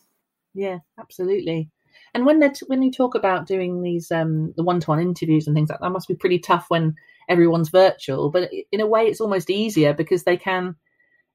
Yeah, 0.53 0.79
absolutely. 0.99 1.71
And 2.15 2.25
when 2.25 2.39
they 2.39 2.51
when 2.67 2.83
you 2.83 2.93
talk 2.93 3.15
about 3.15 3.47
doing 3.47 3.83
these 3.83 4.11
um, 4.13 4.55
the 4.57 4.63
one 4.63 4.81
to 4.81 4.91
one 4.91 5.01
interviews 5.01 5.47
and 5.47 5.55
things 5.55 5.69
like 5.69 5.81
that, 5.81 5.87
that 5.87 5.93
must 5.93 6.09
be 6.09 6.15
pretty 6.15 6.39
tough 6.39 6.67
when 6.69 6.95
everyone's 7.29 7.71
virtual. 7.71 8.31
But 8.31 8.51
in 8.71 8.81
a 8.81 8.87
way, 8.87 9.07
it's 9.07 9.21
almost 9.21 9.51
easier 9.51 9.93
because 9.93 10.23
they 10.23 10.37
can 10.37 10.77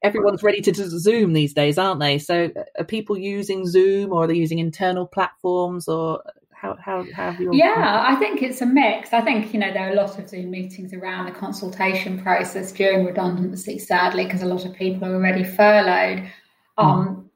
everyone's 0.01 0.43
ready 0.43 0.61
to 0.61 0.73
Zoom 0.73 1.33
these 1.33 1.53
days, 1.53 1.77
aren't 1.77 1.99
they? 1.99 2.17
So 2.17 2.49
are 2.77 2.85
people 2.85 3.17
using 3.17 3.67
Zoom 3.67 4.13
or 4.13 4.23
are 4.23 4.27
they 4.27 4.35
using 4.35 4.59
internal 4.59 5.05
platforms 5.05 5.87
or 5.87 6.23
how, 6.53 6.75
how, 6.75 7.05
how 7.13 7.31
have 7.31 7.39
you? 7.39 7.51
Yeah, 7.53 8.03
I 8.07 8.15
think 8.15 8.41
it's 8.41 8.61
a 8.61 8.65
mix. 8.65 9.13
I 9.13 9.21
think, 9.21 9.53
you 9.53 9.59
know, 9.59 9.71
there 9.71 9.87
are 9.87 9.91
a 9.91 9.95
lot 9.95 10.19
of 10.19 10.29
Zoom 10.29 10.51
meetings 10.51 10.93
around 10.93 11.25
the 11.25 11.31
consultation 11.31 12.21
process 12.21 12.71
during 12.71 13.05
redundancy, 13.05 13.79
sadly, 13.79 14.25
because 14.25 14.41
a 14.41 14.45
lot 14.45 14.65
of 14.65 14.73
people 14.73 15.07
are 15.07 15.15
already 15.15 15.43
furloughed. 15.43 16.29
Hmm. 16.77 16.85
Um, 16.85 17.28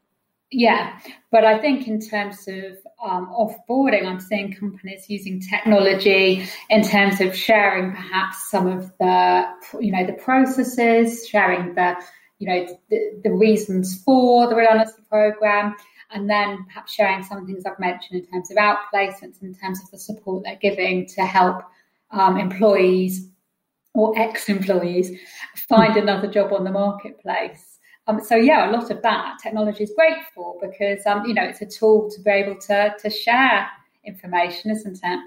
Yeah, 0.56 1.00
but 1.32 1.46
I 1.46 1.58
think 1.58 1.88
in 1.88 2.00
terms 2.00 2.48
of 2.48 2.78
um, 3.04 3.28
offboarding, 3.28 4.06
I'm 4.06 4.20
seeing 4.20 4.54
companies 4.54 5.10
using 5.10 5.42
technology 5.42 6.48
in 6.70 6.84
terms 6.84 7.20
of 7.22 7.36
sharing 7.36 7.92
perhaps 7.92 8.52
some 8.52 8.68
of 8.68 8.92
the, 9.00 9.46
you 9.80 9.92
know, 9.92 10.06
the 10.06 10.14
processes, 10.14 11.28
sharing 11.28 11.74
the 11.74 11.96
you 12.40 12.48
know, 12.48 12.78
the, 12.90 13.22
the 13.24 13.32
reasons 13.32 14.02
for 14.04 14.50
the 14.50 14.56
redundancy 14.56 15.02
program, 15.10 15.76
and 16.12 16.30
then 16.30 16.66
perhaps 16.66 16.94
sharing 16.94 17.24
some 17.24 17.46
things 17.46 17.66
I've 17.66 17.80
mentioned 17.80 18.20
in 18.20 18.32
terms 18.32 18.52
of 18.52 18.58
outplacements, 18.58 19.42
in 19.42 19.56
terms 19.56 19.82
of 19.82 19.90
the 19.92 19.98
support 19.98 20.44
they're 20.44 20.58
giving 20.58 21.08
to 21.08 21.22
help 21.22 21.64
um, 22.12 22.38
employees 22.38 23.30
or 23.94 24.18
ex-employees 24.20 25.18
find 25.56 25.96
another 25.96 26.28
job 26.28 26.52
on 26.52 26.64
the 26.64 26.72
marketplace. 26.72 27.73
Um, 28.08 28.22
so 28.24 28.36
yeah, 28.36 28.70
a 28.70 28.72
lot 28.72 28.92
of 28.92 29.02
that 29.02 29.38
technology 29.42 29.84
is 29.84 29.94
great 29.96 30.18
for 30.36 30.56
because 30.62 31.06
um, 31.06 31.26
you 31.26 31.34
know 31.34 31.44
it's 31.44 31.62
a 31.62 31.66
tool 31.66 32.10
to 32.12 32.22
be 32.22 32.32
able 32.32 32.60
to 32.62 32.94
to 33.00 33.10
share 33.10 33.68
information, 34.06 34.72
isn't 34.72 35.00
it? 35.04 35.20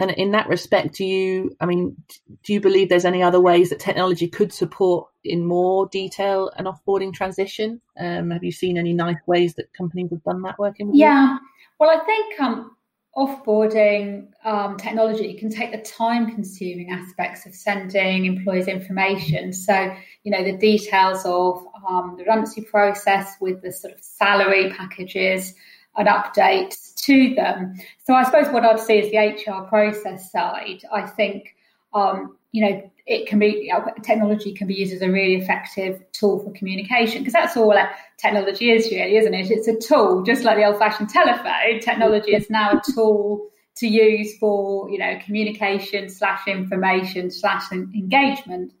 And 0.00 0.12
in 0.12 0.30
that 0.30 0.48
respect, 0.48 0.94
do 0.94 1.04
you, 1.04 1.56
I 1.60 1.66
mean, 1.66 1.96
do 2.44 2.52
you 2.52 2.60
believe 2.60 2.88
there's 2.88 3.04
any 3.04 3.20
other 3.20 3.40
ways 3.40 3.70
that 3.70 3.80
technology 3.80 4.28
could 4.28 4.52
support 4.52 5.08
in 5.24 5.44
more 5.44 5.88
detail 5.88 6.52
an 6.56 6.66
offboarding 6.66 7.12
transition? 7.12 7.80
Um, 7.98 8.30
have 8.30 8.44
you 8.44 8.52
seen 8.52 8.78
any 8.78 8.92
nice 8.92 9.18
ways 9.26 9.54
that 9.54 9.72
companies 9.74 10.10
have 10.10 10.22
done 10.22 10.42
that 10.42 10.56
working 10.56 10.88
with 10.88 10.96
Yeah. 10.96 11.38
Well, 11.80 11.90
I 11.90 12.04
think 12.04 12.40
um, 12.40 12.76
offboarding 13.16 14.28
um, 14.44 14.76
technology 14.76 15.34
can 15.34 15.50
take 15.50 15.72
the 15.72 15.78
time 15.78 16.30
consuming 16.30 16.90
aspects 16.90 17.46
of 17.46 17.54
sending 17.54 18.26
employees 18.26 18.68
information. 18.68 19.52
So, 19.52 19.94
you 20.22 20.30
know, 20.30 20.44
the 20.44 20.56
details 20.56 21.24
of 21.24 21.66
um, 21.88 22.14
the 22.16 22.22
redundancy 22.22 22.62
process 22.62 23.34
with 23.40 23.62
the 23.62 23.72
sort 23.72 23.94
of 23.94 24.00
salary 24.00 24.70
packages 24.70 25.54
and 25.96 26.06
updates 26.06 26.94
to 26.96 27.34
them. 27.34 27.74
So 28.04 28.14
I 28.14 28.22
suppose 28.24 28.48
what 28.52 28.64
I'd 28.64 28.78
say 28.78 29.00
is 29.00 29.10
the 29.10 29.52
HR 29.52 29.66
process 29.66 30.30
side. 30.30 30.82
I 30.92 31.02
think 31.06 31.56
um, 31.92 32.36
you 32.52 32.64
know, 32.64 32.90
it 33.08 33.26
can 33.26 33.38
be 33.38 33.72
technology 34.02 34.52
can 34.52 34.66
be 34.66 34.74
used 34.74 34.92
as 34.92 35.00
a 35.00 35.10
really 35.10 35.34
effective 35.34 36.00
tool 36.12 36.38
for 36.38 36.52
communication 36.52 37.22
because 37.22 37.32
that's 37.32 37.56
all 37.56 37.74
technology 38.18 38.70
is 38.70 38.90
really 38.92 39.16
isn't 39.16 39.34
it 39.34 39.50
it's 39.50 39.66
a 39.66 39.76
tool 39.78 40.22
just 40.22 40.44
like 40.44 40.56
the 40.56 40.64
old 40.64 40.78
fashioned 40.78 41.08
telephone 41.08 41.80
technology 41.80 42.34
is 42.34 42.48
now 42.50 42.72
a 42.72 42.92
tool 42.92 43.48
to 43.74 43.86
use 43.88 44.36
for 44.38 44.88
you 44.90 44.98
know 44.98 45.18
communication 45.24 46.08
slash 46.08 46.46
information 46.46 47.30
slash 47.30 47.72
engagement 47.72 48.72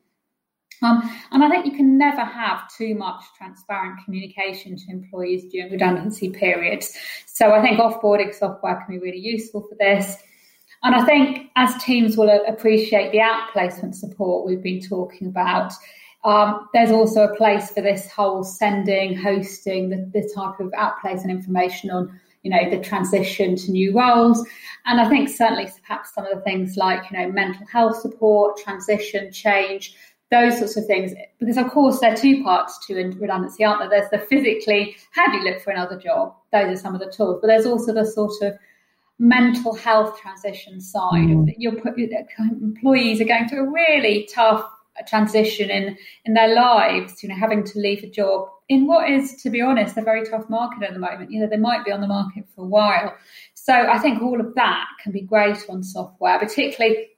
um, 0.80 1.02
and 1.32 1.42
I 1.42 1.48
think 1.48 1.66
you 1.66 1.72
can 1.72 1.98
never 1.98 2.22
have 2.22 2.72
too 2.76 2.94
much 2.94 3.24
transparent 3.36 3.98
communication 4.04 4.76
to 4.76 4.84
employees 4.90 5.50
during 5.50 5.72
redundancy 5.72 6.30
periods. 6.30 6.96
So 7.26 7.50
I 7.50 7.60
think 7.60 7.80
offboarding 7.80 8.32
software 8.32 8.76
can 8.76 8.94
be 8.94 9.00
really 9.00 9.18
useful 9.18 9.62
for 9.62 9.74
this. 9.74 10.16
And 10.82 10.94
I 10.94 11.04
think 11.04 11.50
as 11.56 11.82
teams 11.82 12.16
will 12.16 12.30
appreciate 12.46 13.10
the 13.12 13.18
outplacement 13.18 13.94
support 13.94 14.46
we've 14.46 14.62
been 14.62 14.80
talking 14.80 15.26
about, 15.26 15.72
um, 16.24 16.68
there's 16.72 16.90
also 16.90 17.24
a 17.24 17.36
place 17.36 17.70
for 17.70 17.80
this 17.80 18.10
whole 18.10 18.44
sending, 18.44 19.16
hosting, 19.16 19.90
the, 19.90 19.96
the 20.12 20.30
type 20.34 20.60
of 20.60 20.70
outplacement 20.72 21.30
information 21.30 21.90
on, 21.90 22.20
you 22.42 22.50
know, 22.50 22.70
the 22.70 22.78
transition 22.78 23.56
to 23.56 23.70
new 23.70 23.96
roles. 23.96 24.46
And 24.86 25.00
I 25.00 25.08
think 25.08 25.28
certainly 25.28 25.68
perhaps 25.86 26.14
some 26.14 26.26
of 26.26 26.36
the 26.36 26.42
things 26.42 26.76
like, 26.76 27.10
you 27.10 27.18
know, 27.18 27.30
mental 27.30 27.66
health 27.66 28.00
support, 28.00 28.58
transition, 28.58 29.32
change, 29.32 29.96
those 30.30 30.58
sorts 30.58 30.76
of 30.76 30.86
things. 30.86 31.12
Because 31.38 31.56
of 31.56 31.70
course 31.70 32.00
there 32.00 32.12
are 32.12 32.16
two 32.16 32.42
parts 32.42 32.84
to 32.86 32.94
redundancy, 32.94 33.64
aren't 33.64 33.80
there? 33.80 34.00
There's 34.00 34.10
the 34.10 34.26
physically, 34.26 34.96
how 35.12 35.26
do 35.30 35.38
you 35.38 35.44
look 35.44 35.60
for 35.62 35.70
another 35.70 35.98
job? 35.98 36.34
Those 36.52 36.78
are 36.78 36.80
some 36.80 36.94
of 36.94 37.00
the 37.00 37.10
tools. 37.10 37.38
But 37.40 37.48
there's 37.48 37.66
also 37.66 37.94
the 37.94 38.04
sort 38.04 38.42
of 38.42 38.58
mental 39.18 39.74
health 39.74 40.18
transition 40.20 40.80
side 40.80 41.26
mm. 41.26 41.54
your 41.58 41.74
employees 41.74 43.20
are 43.20 43.24
going 43.24 43.48
through 43.48 43.66
a 43.66 43.70
really 43.70 44.28
tough 44.32 44.64
transition 45.06 45.70
in 45.70 45.96
in 46.24 46.34
their 46.34 46.54
lives 46.54 47.22
you 47.22 47.28
know 47.28 47.34
having 47.34 47.64
to 47.64 47.78
leave 47.78 48.02
a 48.02 48.08
job 48.08 48.48
in 48.68 48.86
what 48.86 49.08
is 49.08 49.34
to 49.42 49.50
be 49.50 49.60
honest 49.60 49.96
a 49.96 50.02
very 50.02 50.24
tough 50.24 50.48
market 50.48 50.82
at 50.82 50.92
the 50.92 50.98
moment. 50.98 51.30
You 51.30 51.40
know 51.40 51.46
they 51.46 51.56
might 51.56 51.84
be 51.84 51.92
on 51.92 52.00
the 52.00 52.06
market 52.06 52.44
for 52.54 52.64
a 52.64 52.68
while. 52.68 53.14
So 53.54 53.72
i 53.74 53.98
think 53.98 54.22
all 54.22 54.40
of 54.40 54.54
that 54.54 54.86
can 55.02 55.12
be 55.12 55.20
great 55.20 55.58
on 55.68 55.82
software 55.82 56.38
particularly 56.38 57.08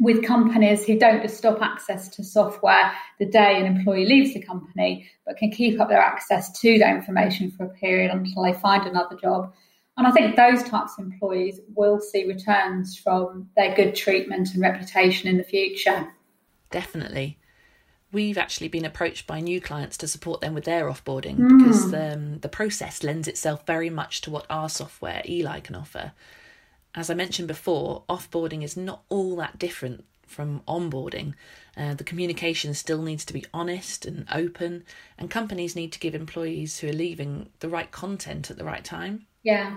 with 0.00 0.24
companies 0.24 0.84
who 0.84 0.96
don't 0.98 1.22
just 1.22 1.38
stop 1.38 1.60
access 1.60 2.08
to 2.08 2.22
software 2.22 2.92
the 3.18 3.26
day 3.26 3.58
an 3.58 3.66
employee 3.66 4.04
leaves 4.04 4.34
the 4.34 4.42
company 4.42 5.08
but 5.26 5.36
can 5.36 5.50
keep 5.50 5.80
up 5.80 5.88
their 5.88 5.98
access 5.98 6.56
to 6.60 6.78
that 6.78 6.94
information 6.94 7.50
for 7.50 7.64
a 7.64 7.70
period 7.70 8.10
until 8.10 8.42
they 8.42 8.52
find 8.52 8.86
another 8.86 9.16
job 9.16 9.52
and 9.98 10.06
I 10.06 10.12
think 10.12 10.36
those 10.36 10.62
types 10.62 10.92
of 10.96 11.04
employees 11.04 11.60
will 11.74 12.00
see 12.00 12.24
returns 12.24 12.96
from 12.96 13.50
their 13.56 13.74
good 13.74 13.96
treatment 13.96 14.54
and 14.54 14.62
reputation 14.62 15.28
in 15.28 15.36
the 15.36 15.42
future. 15.42 16.08
Definitely. 16.70 17.36
We've 18.12 18.38
actually 18.38 18.68
been 18.68 18.84
approached 18.84 19.26
by 19.26 19.40
new 19.40 19.60
clients 19.60 19.96
to 19.98 20.08
support 20.08 20.40
them 20.40 20.54
with 20.54 20.64
their 20.64 20.84
offboarding 20.84 21.36
mm. 21.36 21.58
because 21.58 21.92
um, 21.92 22.38
the 22.38 22.48
process 22.48 23.02
lends 23.02 23.26
itself 23.26 23.66
very 23.66 23.90
much 23.90 24.20
to 24.22 24.30
what 24.30 24.46
our 24.48 24.68
software, 24.68 25.20
Eli, 25.28 25.58
can 25.60 25.74
offer. 25.74 26.12
As 26.94 27.10
I 27.10 27.14
mentioned 27.14 27.48
before, 27.48 28.04
offboarding 28.08 28.62
is 28.62 28.76
not 28.76 29.02
all 29.08 29.34
that 29.36 29.58
different 29.58 30.04
from 30.28 30.60
onboarding. 30.68 31.34
Uh, 31.76 31.94
the 31.94 32.04
communication 32.04 32.72
still 32.72 33.02
needs 33.02 33.24
to 33.24 33.32
be 33.32 33.44
honest 33.52 34.06
and 34.06 34.26
open, 34.32 34.84
and 35.18 35.28
companies 35.28 35.74
need 35.74 35.92
to 35.92 35.98
give 35.98 36.14
employees 36.14 36.78
who 36.78 36.88
are 36.88 36.92
leaving 36.92 37.48
the 37.58 37.68
right 37.68 37.90
content 37.90 38.50
at 38.50 38.58
the 38.58 38.64
right 38.64 38.84
time. 38.84 39.26
Yeah. 39.42 39.76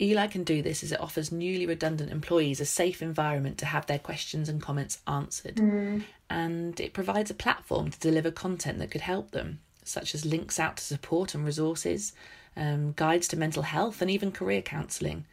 Eli 0.00 0.26
can 0.26 0.42
do 0.42 0.62
this 0.62 0.82
as 0.82 0.92
it 0.92 1.00
offers 1.00 1.30
newly 1.30 1.66
redundant 1.66 2.10
employees 2.10 2.60
a 2.60 2.64
safe 2.64 3.02
environment 3.02 3.58
to 3.58 3.66
have 3.66 3.86
their 3.86 3.98
questions 3.98 4.48
and 4.48 4.60
comments 4.60 4.98
answered. 5.06 5.56
Mm. 5.56 6.04
And 6.28 6.80
it 6.80 6.92
provides 6.92 7.30
a 7.30 7.34
platform 7.34 7.90
to 7.90 8.00
deliver 8.00 8.30
content 8.30 8.78
that 8.78 8.90
could 8.90 9.02
help 9.02 9.30
them, 9.30 9.60
such 9.84 10.14
as 10.14 10.24
links 10.24 10.58
out 10.58 10.78
to 10.78 10.84
support 10.84 11.34
and 11.34 11.44
resources, 11.44 12.12
um, 12.56 12.92
guides 12.92 13.28
to 13.28 13.36
mental 13.36 13.62
health, 13.62 14.02
and 14.02 14.10
even 14.10 14.32
career 14.32 14.62
counselling. 14.62 15.26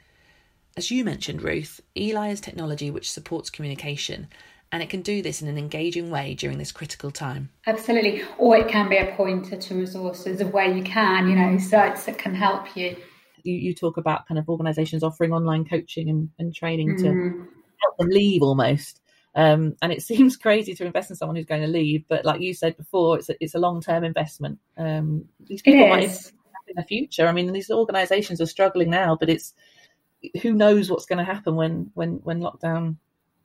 As 0.78 0.92
you 0.92 1.04
mentioned, 1.04 1.42
Ruth, 1.42 1.82
Eli 1.98 2.30
is 2.30 2.42
technology 2.42 2.92
which 2.92 3.12
supports 3.12 3.50
communication 3.50 4.28
and 4.72 4.84
it 4.84 4.90
can 4.90 5.02
do 5.02 5.22
this 5.22 5.42
in 5.42 5.48
an 5.48 5.58
engaging 5.58 6.12
way 6.12 6.36
during 6.36 6.58
this 6.58 6.72
critical 6.72 7.10
time. 7.10 7.50
Absolutely. 7.66 8.22
Or 8.38 8.56
it 8.56 8.68
can 8.68 8.88
be 8.88 8.98
a 8.98 9.14
pointer 9.16 9.58
to 9.58 9.76
resources 9.76 10.42
of 10.42 10.54
where 10.54 10.72
you 10.72 10.84
can, 10.84 11.28
you 11.28 11.36
know, 11.36 11.58
sites 11.58 12.06
that 12.06 12.18
can 12.18 12.36
help 12.36 12.78
you 12.78 12.96
you, 13.44 13.54
you 13.54 13.74
talk 13.74 13.98
about 13.98 14.28
kind 14.28 14.40
of 14.40 14.50
organizations 14.50 15.04
offering 15.04 15.34
online 15.34 15.66
coaching 15.66 16.10
and, 16.10 16.30
and 16.40 16.54
training 16.54 16.96
mm. 16.96 17.00
to 17.00 17.48
help 17.82 17.98
them 17.98 18.10
leave 18.10 18.42
almost. 18.42 19.02
Um, 19.36 19.76
and 19.82 19.92
it 19.92 20.02
seems 20.04 20.38
crazy 20.38 20.74
to 20.76 20.86
invest 20.86 21.10
in 21.10 21.16
someone 21.16 21.36
who's 21.36 21.46
going 21.46 21.62
to 21.62 21.68
leave, 21.68 22.04
but 22.08 22.26
like 22.26 22.42
you 22.42 22.54
said 22.54 22.78
before, 22.78 23.18
it's 23.18 23.30
a, 23.30 23.36
it's 23.44 23.56
a 23.56 23.60
long 23.60 23.82
term 23.82 24.04
investment. 24.04 24.60
Um, 24.78 25.26
these 25.48 25.62
people 25.62 25.88
might 25.88 26.32
in 26.70 26.76
the 26.76 26.84
future. 26.84 27.28
I 27.28 27.32
mean, 27.32 27.52
these 27.52 27.72
organisations 27.72 28.40
are 28.40 28.46
struggling 28.46 28.90
now, 28.90 29.18
but 29.20 29.30
it's 29.30 29.54
who 30.42 30.54
knows 30.54 30.90
what's 30.90 31.06
going 31.06 31.18
to 31.20 31.24
happen 31.24 31.56
when 31.56 31.92
when 31.94 32.20
when 32.24 32.42
lockdown 32.42 32.98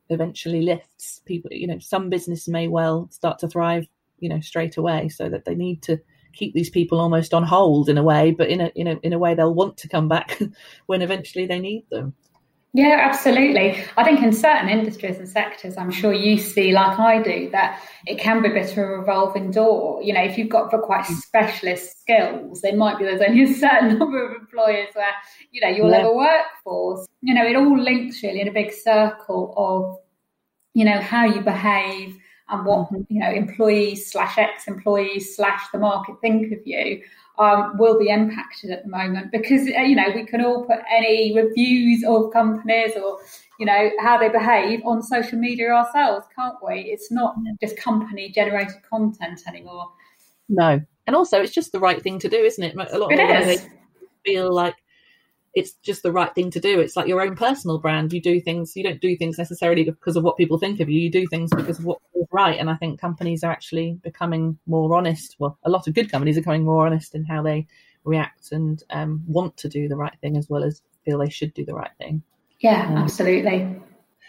eventually 0.08 0.62
lifts. 0.62 1.20
People, 1.24 1.52
you 1.52 1.66
know, 1.66 1.78
some 1.78 2.10
business 2.10 2.46
may 2.46 2.68
well 2.68 3.08
start 3.10 3.38
to 3.40 3.48
thrive, 3.48 3.86
you 4.18 4.28
know, 4.28 4.40
straight 4.40 4.76
away, 4.76 5.08
so 5.08 5.28
that 5.28 5.44
they 5.44 5.54
need 5.54 5.82
to 5.82 6.00
keep 6.34 6.54
these 6.54 6.70
people 6.70 7.00
almost 7.00 7.34
on 7.34 7.42
hold 7.42 7.88
in 7.88 7.98
a 7.98 8.02
way, 8.02 8.30
but 8.32 8.48
in 8.48 8.60
a 8.60 8.70
in 8.74 8.86
a 8.86 8.98
in 9.02 9.12
a 9.12 9.18
way 9.18 9.34
they'll 9.34 9.54
want 9.54 9.76
to 9.78 9.88
come 9.88 10.08
back 10.08 10.40
when 10.86 11.02
eventually 11.02 11.46
they 11.46 11.60
need 11.60 11.86
them. 11.90 12.14
Yeah, 12.76 12.98
absolutely. 13.08 13.84
I 13.96 14.02
think 14.02 14.20
in 14.20 14.32
certain 14.32 14.68
industries 14.68 15.16
and 15.18 15.28
sectors, 15.28 15.76
I'm 15.76 15.92
sure 15.92 16.12
you 16.12 16.36
see, 16.36 16.72
like 16.72 16.98
I 16.98 17.22
do, 17.22 17.48
that 17.50 17.80
it 18.04 18.18
can 18.18 18.42
be 18.42 18.50
a 18.50 18.52
bit 18.52 18.72
of 18.72 18.78
a 18.78 18.84
revolving 18.84 19.52
door. 19.52 20.02
You 20.02 20.12
know, 20.12 20.22
if 20.22 20.36
you've 20.36 20.48
got 20.48 20.70
for 20.70 20.82
quite 20.82 21.04
mm. 21.04 21.14
specialist 21.14 22.00
skills, 22.00 22.62
there 22.62 22.74
might 22.74 22.98
be 22.98 23.04
there's 23.04 23.20
only 23.20 23.44
a 23.44 23.54
certain 23.54 23.96
number 23.98 24.26
of 24.26 24.34
employers 24.34 24.88
where 24.94 25.12
you 25.52 25.60
know 25.60 25.68
you'll 25.68 25.88
yeah. 25.88 25.98
have 25.98 26.06
a 26.06 26.14
workforce. 26.14 27.06
You 27.20 27.34
know, 27.34 27.46
it 27.46 27.54
all 27.54 27.78
links 27.80 28.20
really 28.24 28.40
in 28.40 28.48
a 28.48 28.52
big 28.52 28.72
circle 28.72 29.54
of 29.56 29.96
you 30.74 30.84
know 30.84 31.00
how 31.00 31.26
you 31.26 31.42
behave 31.42 32.18
and 32.48 32.64
what 32.64 32.90
mm-hmm. 32.90 33.02
you 33.08 33.20
know 33.20 33.30
employees 33.30 34.10
slash 34.10 34.38
ex-employees 34.38 35.36
slash 35.36 35.62
the 35.72 35.78
market 35.78 36.16
think 36.20 36.52
of 36.52 36.58
you 36.66 37.02
um, 37.38 37.76
will 37.78 37.98
be 37.98 38.08
impacted 38.08 38.70
at 38.70 38.84
the 38.84 38.88
moment 38.88 39.32
because 39.32 39.62
uh, 39.76 39.80
you 39.80 39.96
know 39.96 40.10
we 40.14 40.24
can 40.24 40.44
all 40.44 40.64
put 40.64 40.78
any 40.90 41.34
reviews 41.34 42.04
of 42.06 42.32
companies 42.32 42.92
or 42.96 43.18
you 43.58 43.66
know 43.66 43.90
how 44.00 44.18
they 44.18 44.28
behave 44.28 44.80
on 44.84 45.02
social 45.02 45.38
media 45.38 45.70
ourselves 45.70 46.26
can't 46.34 46.56
we 46.66 46.80
it's 46.80 47.10
not 47.10 47.34
just 47.60 47.76
company 47.76 48.30
generated 48.30 48.76
content 48.88 49.40
anymore 49.48 49.90
no 50.48 50.80
and 51.06 51.16
also 51.16 51.40
it's 51.40 51.52
just 51.52 51.72
the 51.72 51.80
right 51.80 52.02
thing 52.02 52.18
to 52.18 52.28
do 52.28 52.36
isn't 52.36 52.64
it 52.64 52.74
a 52.76 52.98
lot 52.98 53.12
of 53.12 53.18
people 53.18 53.70
feel 54.24 54.52
like 54.52 54.74
it's 55.54 55.72
just 55.82 56.02
the 56.02 56.12
right 56.12 56.34
thing 56.34 56.50
to 56.50 56.60
do. 56.60 56.80
It's 56.80 56.96
like 56.96 57.06
your 57.06 57.22
own 57.22 57.36
personal 57.36 57.78
brand. 57.78 58.12
You 58.12 58.20
do 58.20 58.40
things, 58.40 58.74
you 58.74 58.82
don't 58.82 59.00
do 59.00 59.16
things 59.16 59.38
necessarily 59.38 59.84
because 59.84 60.16
of 60.16 60.24
what 60.24 60.36
people 60.36 60.58
think 60.58 60.80
of 60.80 60.88
you. 60.88 61.00
You 61.00 61.10
do 61.10 61.26
things 61.28 61.50
because 61.54 61.78
of 61.78 61.84
what 61.84 62.00
right. 62.34 62.58
And 62.58 62.68
I 62.68 62.74
think 62.74 63.00
companies 63.00 63.44
are 63.44 63.52
actually 63.52 63.98
becoming 64.02 64.58
more 64.66 64.94
honest. 64.94 65.36
Well, 65.38 65.56
a 65.64 65.70
lot 65.70 65.86
of 65.86 65.94
good 65.94 66.10
companies 66.10 66.36
are 66.36 66.40
becoming 66.40 66.64
more 66.64 66.84
honest 66.84 67.14
in 67.14 67.24
how 67.24 67.42
they 67.42 67.66
react 68.04 68.52
and 68.52 68.82
um, 68.90 69.22
want 69.26 69.56
to 69.58 69.68
do 69.68 69.88
the 69.88 69.96
right 69.96 70.12
thing 70.20 70.36
as 70.36 70.50
well 70.50 70.64
as 70.64 70.82
feel 71.04 71.18
they 71.18 71.30
should 71.30 71.54
do 71.54 71.64
the 71.64 71.74
right 71.74 71.92
thing. 71.96 72.22
Yeah, 72.60 72.88
um, 72.88 72.96
absolutely. 72.98 73.62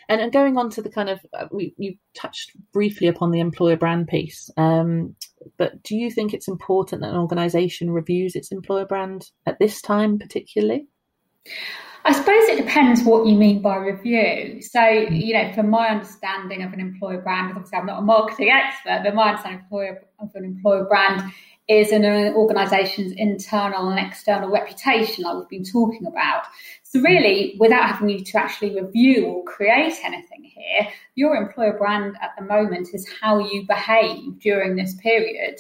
And, 0.08 0.22
and, 0.22 0.32
going 0.32 0.56
on 0.56 0.70
to 0.72 0.84
the 0.84 0.90
kind 0.90 1.10
of, 1.10 1.20
uh, 1.34 1.48
we, 1.52 1.74
you 1.78 1.96
touched 2.14 2.52
briefly 2.72 3.08
upon 3.08 3.32
the 3.32 3.40
employer 3.40 3.76
brand 3.76 4.08
piece, 4.08 4.52
um, 4.56 5.16
but 5.58 5.82
do 5.82 5.96
you 5.96 6.12
think 6.12 6.32
it's 6.32 6.48
important 6.48 7.02
that 7.02 7.10
an 7.10 7.18
organisation 7.18 7.90
reviews 7.90 8.36
its 8.36 8.52
employer 8.52 8.86
brand 8.86 9.32
at 9.48 9.58
this 9.58 9.82
time, 9.82 10.20
particularly? 10.20 10.86
I 12.08 12.14
suppose 12.14 12.44
it 12.50 12.58
depends 12.58 13.04
what 13.04 13.26
you 13.26 13.36
mean 13.36 13.64
by 13.64 13.78
review. 13.78 14.62
So, 14.62 14.88
you 14.88 15.34
know, 15.34 15.52
from 15.54 15.72
my 15.72 15.88
understanding 15.88 16.62
of 16.62 16.72
an 16.72 16.80
employer 16.80 17.20
brand, 17.20 17.52
obviously 17.52 17.80
I'm 17.80 17.88
not 17.88 18.00
a 18.00 18.04
marketing 18.04 18.52
expert, 18.52 19.02
but 19.04 19.16
my 19.16 19.30
understanding 19.30 19.98
of 20.20 20.36
an 20.36 20.46
employer 20.46 20.86
brand 20.86 21.32
is 21.68 21.92
an 21.92 22.06
organisation's 22.36 23.12
internal 23.14 23.90
and 23.90 24.00
external 24.00 24.52
reputation, 24.52 25.24
like 25.24 25.36
we've 25.36 25.50
been 25.50 25.64
talking 25.64 26.06
about. 26.06 26.44
So, 26.84 27.00
really, 27.00 27.56
without 27.60 27.90
having 27.90 28.10
you 28.10 28.24
to 28.24 28.38
actually 28.38 28.80
review 28.80 29.26
or 29.26 29.44
create 29.46 29.96
anything 30.04 30.44
here, 30.44 30.88
your 31.16 31.36
employer 31.36 31.76
brand 31.76 32.18
at 32.22 32.34
the 32.38 32.46
moment 32.46 32.90
is 32.94 33.10
how 33.20 33.40
you 33.40 33.66
behave 33.68 34.40
during 34.40 34.76
this 34.76 34.94
period. 34.96 35.60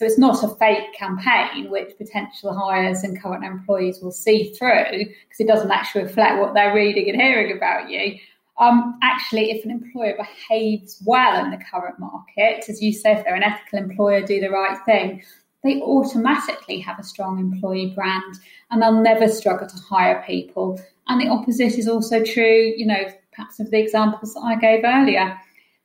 So 0.00 0.06
it's 0.06 0.16
not 0.16 0.42
a 0.42 0.48
fake 0.48 0.94
campaign, 0.94 1.70
which 1.70 1.98
potential 1.98 2.54
hires 2.54 3.02
and 3.02 3.20
current 3.20 3.44
employees 3.44 4.00
will 4.00 4.10
see 4.10 4.54
through 4.54 4.98
because 4.98 5.40
it 5.40 5.46
doesn't 5.46 5.70
actually 5.70 6.04
reflect 6.04 6.40
what 6.40 6.54
they're 6.54 6.74
reading 6.74 7.10
and 7.10 7.20
hearing 7.20 7.54
about 7.54 7.90
you. 7.90 8.18
Um, 8.56 8.98
actually, 9.02 9.50
if 9.50 9.62
an 9.62 9.70
employer 9.70 10.16
behaves 10.16 11.02
well 11.04 11.44
in 11.44 11.50
the 11.50 11.62
current 11.70 11.98
market, 11.98 12.64
as 12.66 12.80
you 12.80 12.94
say, 12.94 13.12
if 13.12 13.24
they're 13.24 13.34
an 13.34 13.42
ethical 13.42 13.78
employer, 13.78 14.22
do 14.22 14.40
the 14.40 14.48
right 14.48 14.78
thing, 14.86 15.22
they 15.64 15.82
automatically 15.82 16.80
have 16.80 16.98
a 16.98 17.04
strong 17.04 17.38
employee 17.38 17.92
brand 17.94 18.36
and 18.70 18.80
they'll 18.80 19.02
never 19.02 19.28
struggle 19.28 19.68
to 19.68 19.76
hire 19.76 20.24
people. 20.26 20.80
And 21.08 21.20
the 21.20 21.28
opposite 21.28 21.78
is 21.78 21.88
also 21.88 22.24
true, 22.24 22.72
you 22.74 22.86
know, 22.86 23.04
perhaps 23.32 23.60
of 23.60 23.70
the 23.70 23.78
examples 23.78 24.32
that 24.32 24.40
I 24.40 24.56
gave 24.56 24.82
earlier. 24.82 25.38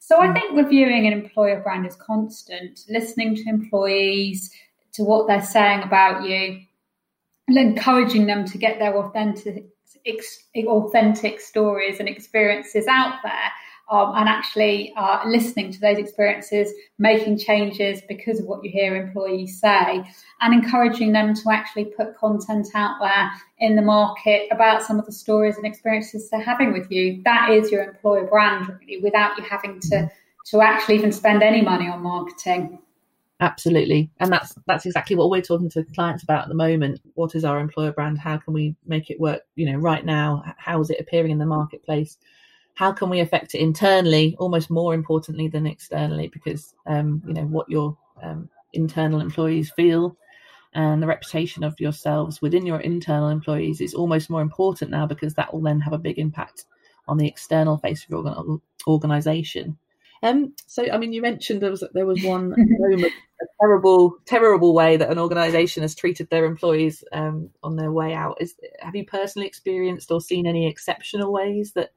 So 0.05 0.21
I 0.21 0.27
mm. 0.27 0.33
think 0.35 0.55
reviewing 0.55 1.07
an 1.07 1.13
employer 1.13 1.61
brand 1.61 1.87
is 1.87 1.95
constant, 1.95 2.81
listening 2.87 3.35
to 3.37 3.49
employees, 3.49 4.51
to 4.93 5.03
what 5.03 5.25
they're 5.25 5.41
saying 5.41 5.81
about 5.81 6.23
you, 6.29 6.61
and 7.47 7.57
encouraging 7.57 8.27
them 8.27 8.45
to 8.45 8.59
get 8.59 8.77
their 8.77 8.95
authentic, 8.95 9.65
authentic 10.67 11.41
stories 11.41 11.99
and 11.99 12.07
experiences 12.07 12.85
out 12.85 13.15
there 13.23 13.51
um, 13.89 14.13
and 14.15 14.27
actually 14.27 14.93
uh, 14.97 15.21
listening 15.27 15.71
to 15.71 15.79
those 15.79 15.97
experiences, 15.97 16.73
making 16.97 17.37
changes 17.37 18.01
because 18.07 18.39
of 18.39 18.45
what 18.45 18.63
you 18.63 18.71
hear 18.71 18.95
employees 18.95 19.59
say, 19.59 20.03
and 20.41 20.53
encouraging 20.53 21.11
them 21.11 21.33
to 21.35 21.51
actually 21.51 21.85
put 21.85 22.17
content 22.17 22.67
out 22.73 22.97
there 22.99 23.31
in 23.59 23.75
the 23.75 23.81
market 23.81 24.47
about 24.51 24.81
some 24.81 24.97
of 24.97 25.05
the 25.05 25.11
stories 25.11 25.57
and 25.57 25.65
experiences 25.65 26.29
they're 26.29 26.41
having 26.41 26.73
with 26.73 26.91
you. 26.91 27.21
That 27.25 27.51
is 27.51 27.71
your 27.71 27.83
employer 27.83 28.25
brand, 28.25 28.67
really, 28.79 29.01
without 29.01 29.37
you 29.37 29.43
having 29.43 29.79
to 29.81 30.09
to 30.47 30.61
actually 30.61 30.95
even 30.95 31.11
spend 31.11 31.41
any 31.41 31.61
money 31.61 31.87
on 31.87 32.03
marketing. 32.03 32.77
Absolutely, 33.41 34.09
and 34.19 34.31
that's 34.31 34.55
that's 34.65 34.85
exactly 34.85 35.15
what 35.15 35.29
we're 35.29 35.41
talking 35.41 35.69
to 35.69 35.83
clients 35.93 36.23
about 36.23 36.43
at 36.43 36.47
the 36.47 36.55
moment. 36.55 37.01
What 37.15 37.35
is 37.35 37.43
our 37.43 37.59
employer 37.59 37.91
brand? 37.91 38.17
How 38.17 38.37
can 38.37 38.53
we 38.53 38.75
make 38.85 39.09
it 39.09 39.19
work? 39.19 39.41
You 39.55 39.71
know, 39.71 39.77
right 39.77 40.05
now, 40.05 40.43
how 40.57 40.79
is 40.79 40.89
it 40.89 41.01
appearing 41.01 41.31
in 41.31 41.37
the 41.37 41.45
marketplace? 41.45 42.17
How 42.75 42.91
can 42.91 43.09
we 43.09 43.21
affect 43.21 43.55
it 43.55 43.59
internally 43.59 44.35
almost 44.37 44.69
more 44.69 44.93
importantly 44.93 45.47
than 45.47 45.65
externally 45.65 46.27
because 46.27 46.75
um, 46.85 47.21
you 47.25 47.33
know 47.33 47.45
what 47.45 47.69
your 47.69 47.97
um, 48.21 48.49
internal 48.73 49.19
employees 49.19 49.71
feel 49.71 50.15
and 50.73 51.01
the 51.01 51.07
reputation 51.07 51.63
of 51.63 51.79
yourselves 51.79 52.41
within 52.41 52.65
your 52.65 52.81
internal 52.81 53.29
employees 53.29 53.79
is 53.81 53.93
almost 53.93 54.29
more 54.29 54.41
important 54.41 54.91
now 54.91 55.07
because 55.07 55.33
that 55.33 55.53
will 55.53 55.61
then 55.61 55.79
have 55.79 55.93
a 55.93 55.97
big 55.97 56.19
impact 56.19 56.65
on 57.07 57.17
the 57.17 57.27
external 57.27 57.77
face 57.77 58.03
of 58.03 58.09
your 58.09 58.59
organization. 58.87 59.77
Um, 60.23 60.53
so 60.65 60.89
i 60.91 60.97
mean 60.97 61.13
you 61.13 61.21
mentioned 61.21 61.61
there 61.61 61.69
was 61.69 61.83
there 61.93 62.05
was 62.05 62.23
one 62.23 62.49
moment 62.57 63.13
a 63.41 63.45
terrible 63.61 64.15
terrible 64.25 64.73
way 64.73 64.97
that 64.97 65.11
an 65.11 65.19
organization 65.19 65.81
has 65.81 65.93
treated 65.93 66.29
their 66.29 66.45
employees 66.45 67.03
um, 67.11 67.49
on 67.63 67.75
their 67.75 67.91
way 67.91 68.13
out. 68.13 68.37
Is 68.39 68.55
have 68.79 68.95
you 68.95 69.05
personally 69.05 69.47
experienced 69.47 70.11
or 70.11 70.21
seen 70.21 70.47
any 70.47 70.67
exceptional 70.67 71.31
ways 71.31 71.73
that 71.73 71.91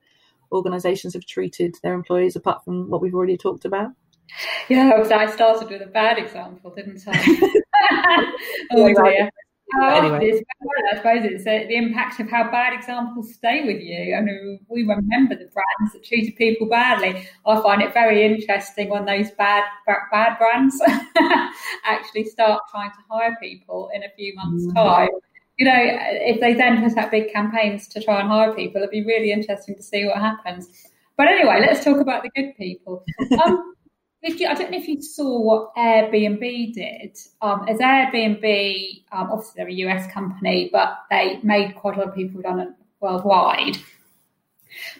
organisations 0.52 1.14
have 1.14 1.26
treated 1.26 1.76
their 1.82 1.94
employees 1.94 2.36
apart 2.36 2.64
from 2.64 2.88
what 2.90 3.00
we've 3.00 3.14
already 3.14 3.36
talked 3.36 3.64
about? 3.64 3.90
Yeah, 4.68 4.92
I 5.10 5.30
started 5.30 5.70
with 5.70 5.82
a 5.82 5.86
bad 5.86 6.18
example, 6.18 6.74
didn't 6.74 7.02
I? 7.06 7.12
oh 8.72 8.94
dear. 8.94 9.30
anyway. 9.90 10.42
I 10.92 10.96
suppose 10.96 11.24
it's 11.24 11.46
uh, 11.46 11.66
the 11.68 11.76
impact 11.76 12.20
of 12.20 12.30
how 12.30 12.50
bad 12.50 12.72
examples 12.72 13.34
stay 13.34 13.64
with 13.64 13.82
you. 13.82 14.14
I 14.14 14.20
mean, 14.20 14.60
we 14.68 14.82
remember 14.82 15.34
the 15.34 15.50
brands 15.52 15.92
that 15.92 16.04
treated 16.04 16.36
people 16.36 16.68
badly. 16.68 17.26
I 17.46 17.60
find 17.62 17.82
it 17.82 17.92
very 17.92 18.24
interesting 18.24 18.88
when 18.88 19.04
those 19.04 19.30
bad 19.32 19.64
bad 19.86 20.38
brands 20.38 20.80
actually 21.84 22.24
start 22.24 22.62
trying 22.70 22.90
to 22.90 22.98
hire 23.10 23.36
people 23.40 23.90
in 23.94 24.02
a 24.02 24.10
few 24.16 24.34
months' 24.36 24.66
mm. 24.66 24.74
time 24.74 25.08
you 25.58 25.66
know, 25.66 25.76
if 25.76 26.40
they 26.40 26.54
then 26.54 26.82
put 26.82 26.96
out 26.96 27.10
big 27.10 27.32
campaigns 27.32 27.88
to 27.88 28.00
try 28.00 28.20
and 28.20 28.28
hire 28.28 28.54
people, 28.54 28.80
it'd 28.80 28.90
be 28.90 29.04
really 29.04 29.32
interesting 29.32 29.74
to 29.74 29.82
see 29.82 30.04
what 30.04 30.18
happens. 30.18 30.68
But 31.16 31.26
anyway, 31.26 31.60
let's 31.60 31.84
talk 31.84 31.98
about 31.98 32.22
the 32.22 32.30
good 32.30 32.56
people. 32.56 33.04
Um, 33.44 33.74
you, 34.40 34.48
I 34.48 34.54
don't 34.54 34.72
know 34.72 34.78
if 34.78 34.88
you 34.88 35.00
saw 35.00 35.40
what 35.40 35.74
Airbnb 35.76 36.74
did. 36.74 37.16
Um, 37.40 37.66
as 37.68 37.78
Airbnb, 37.78 39.04
um, 39.12 39.30
obviously 39.30 39.52
they're 39.56 39.68
a 39.68 39.72
US 39.88 40.12
company, 40.12 40.68
but 40.72 40.98
they 41.08 41.38
made 41.42 41.76
quite 41.76 41.96
a 41.96 42.00
lot 42.00 42.08
of 42.08 42.14
people 42.14 42.38
redundant 42.38 42.74
worldwide. 43.00 43.78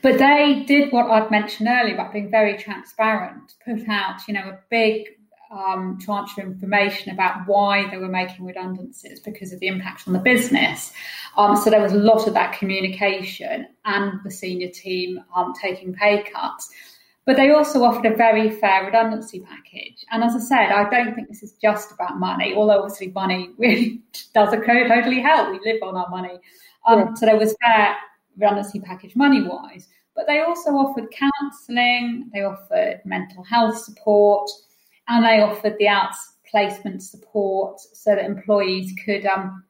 But 0.02 0.18
they 0.18 0.64
did 0.66 0.92
what 0.92 1.10
I'd 1.10 1.30
mentioned 1.30 1.68
earlier 1.68 1.94
about 1.94 2.12
being 2.12 2.30
very 2.30 2.56
transparent, 2.56 3.54
put 3.64 3.88
out, 3.88 4.20
you 4.26 4.34
know, 4.34 4.48
a 4.50 4.58
big 4.70 5.17
um, 5.50 5.98
information 6.38 7.12
about 7.12 7.46
why 7.46 7.88
they 7.90 7.96
were 7.96 8.08
making 8.08 8.44
redundancies 8.44 9.20
because 9.20 9.52
of 9.52 9.60
the 9.60 9.66
impact 9.66 10.06
on 10.06 10.12
the 10.12 10.18
business. 10.18 10.92
Um, 11.36 11.56
so 11.56 11.70
there 11.70 11.80
was 11.80 11.92
a 11.92 11.98
lot 11.98 12.26
of 12.26 12.34
that 12.34 12.58
communication 12.58 13.66
and 13.84 14.20
the 14.24 14.30
senior 14.30 14.68
team 14.68 15.20
um, 15.34 15.52
taking 15.60 15.94
pay 15.94 16.22
cuts. 16.22 16.70
But 17.24 17.36
they 17.36 17.50
also 17.50 17.82
offered 17.82 18.10
a 18.10 18.16
very 18.16 18.50
fair 18.50 18.86
redundancy 18.86 19.40
package. 19.40 20.04
And 20.10 20.24
as 20.24 20.34
I 20.34 20.38
said, 20.38 20.72
I 20.72 20.88
don't 20.88 21.14
think 21.14 21.28
this 21.28 21.42
is 21.42 21.52
just 21.60 21.92
about 21.92 22.18
money, 22.18 22.54
although 22.54 22.82
obviously 22.82 23.08
money 23.08 23.50
really 23.58 24.00
does 24.34 24.50
totally 24.50 25.20
help. 25.20 25.50
We 25.50 25.60
live 25.70 25.82
on 25.82 25.96
our 25.96 26.08
money. 26.08 26.38
Um, 26.86 26.98
yeah. 27.00 27.14
So 27.14 27.26
there 27.26 27.36
was 27.36 27.54
fair 27.62 27.96
redundancy 28.38 28.80
package 28.80 29.14
money 29.14 29.46
wise. 29.46 29.88
But 30.16 30.26
they 30.26 30.40
also 30.40 30.70
offered 30.70 31.12
counselling, 31.12 32.30
they 32.32 32.42
offered 32.42 33.00
mental 33.04 33.44
health 33.44 33.78
support, 33.78 34.50
and 35.08 35.24
they 35.24 35.40
offered 35.40 35.76
the 35.78 35.86
outplacement 35.86 37.02
support 37.02 37.80
so 37.80 38.14
that 38.14 38.24
employees 38.24 38.92
could 39.04 39.26
um, 39.26 39.64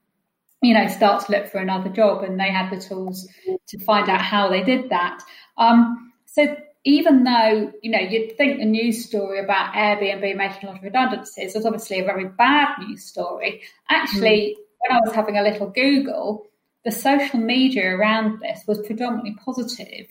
you 0.61 0.73
know 0.73 0.87
start 0.87 1.25
to 1.25 1.31
look 1.31 1.47
for 1.47 1.59
another 1.59 1.89
job 1.89 2.23
and 2.23 2.39
they 2.39 2.51
had 2.51 2.69
the 2.69 2.79
tools 2.79 3.27
to 3.67 3.79
find 3.79 4.09
out 4.09 4.21
how 4.21 4.49
they 4.49 4.63
did 4.63 4.89
that. 4.89 5.21
Um, 5.57 6.13
so 6.25 6.55
even 6.85 7.23
though 7.23 7.71
you 7.81 7.91
know 7.91 7.99
you'd 7.99 8.37
think 8.37 8.59
the 8.59 8.65
news 8.65 9.05
story 9.05 9.39
about 9.39 9.73
airbnb 9.73 10.35
making 10.37 10.63
a 10.63 10.67
lot 10.67 10.77
of 10.77 10.83
redundancies 10.83 11.53
was 11.53 11.65
obviously 11.65 11.99
a 11.99 12.05
very 12.05 12.25
bad 12.25 12.69
news 12.79 13.05
story. 13.05 13.61
Actually 13.89 14.55
mm. 14.57 14.63
when 14.79 14.97
i 14.97 15.01
was 15.01 15.13
having 15.13 15.37
a 15.37 15.43
little 15.43 15.67
google 15.67 16.45
the 16.85 16.91
social 16.91 17.39
media 17.39 17.93
around 17.93 18.39
this 18.39 18.63
was 18.67 18.79
predominantly 18.85 19.35
positive. 19.43 20.07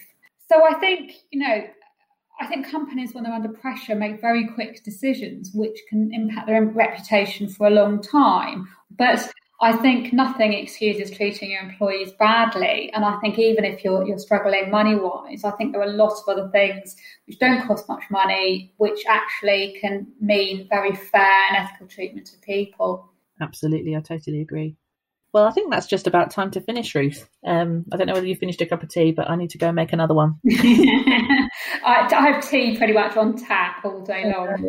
So 0.49 0.65
i 0.67 0.75
think 0.75 1.13
you 1.31 1.41
know 1.41 1.65
I 2.41 2.47
think 2.47 2.71
companies, 2.71 3.15
when 3.15 3.25
they're 3.25 3.33
under 3.33 3.49
pressure, 3.49 3.95
make 3.95 4.21
very 4.21 4.49
quick 4.49 4.85
decisions 4.85 5.51
which 5.53 5.79
can 5.89 6.13
impact 6.13 6.47
their 6.47 6.65
reputation 6.65 7.49
for 7.49 7.67
a 7.67 7.71
long 7.71 8.01
time. 8.01 8.69
But 8.97 9.29
I 9.61 9.77
think 9.77 10.13
nothing 10.13 10.53
excuses 10.53 11.11
treating 11.11 11.51
your 11.51 11.63
employees 11.63 12.13
badly. 12.13 12.93
And 12.93 13.05
I 13.05 13.19
think 13.19 13.39
even 13.41 13.65
if 13.65 13.83
you're, 13.83 14.07
you're 14.07 14.19
struggling 14.19 14.71
money 14.71 14.95
wise, 14.95 15.43
I 15.43 15.51
think 15.53 15.73
there 15.73 15.83
are 15.83 15.89
lots 15.89 16.23
of 16.23 16.37
other 16.37 16.49
things 16.51 16.95
which 17.27 17.41
don't 17.41 17.67
cost 17.67 17.89
much 17.89 18.05
money, 18.09 18.73
which 18.77 19.05
actually 19.09 19.77
can 19.81 20.07
mean 20.21 20.69
very 20.69 20.95
fair 20.95 21.43
and 21.49 21.57
ethical 21.57 21.89
treatment 21.89 22.33
of 22.33 22.41
people. 22.41 23.11
Absolutely. 23.41 23.97
I 23.97 24.01
totally 24.01 24.43
agree. 24.43 24.77
Well, 25.33 25.45
I 25.45 25.51
think 25.51 25.71
that's 25.71 25.87
just 25.87 26.07
about 26.07 26.31
time 26.31 26.51
to 26.53 26.61
finish, 26.61 26.95
Ruth. 26.95 27.29
Um, 27.45 27.85
I 27.93 27.97
don't 27.97 28.07
know 28.07 28.15
whether 28.15 28.27
you 28.27 28.35
finished 28.35 28.61
a 28.63 28.67
cup 28.67 28.83
of 28.83 28.89
tea, 28.89 29.13
but 29.13 29.29
I 29.29 29.37
need 29.37 29.51
to 29.51 29.59
go 29.59 29.67
and 29.67 29.77
make 29.77 29.93
another 29.93 30.15
one. 30.15 30.37
I, 30.51 32.09
I, 32.11 32.31
have 32.31 32.49
tea 32.49 32.77
pretty 32.79 32.95
much 32.95 33.17
on 33.17 33.37
tap 33.37 33.85
all 33.85 34.01
day 34.01 34.33
long. 34.35 34.67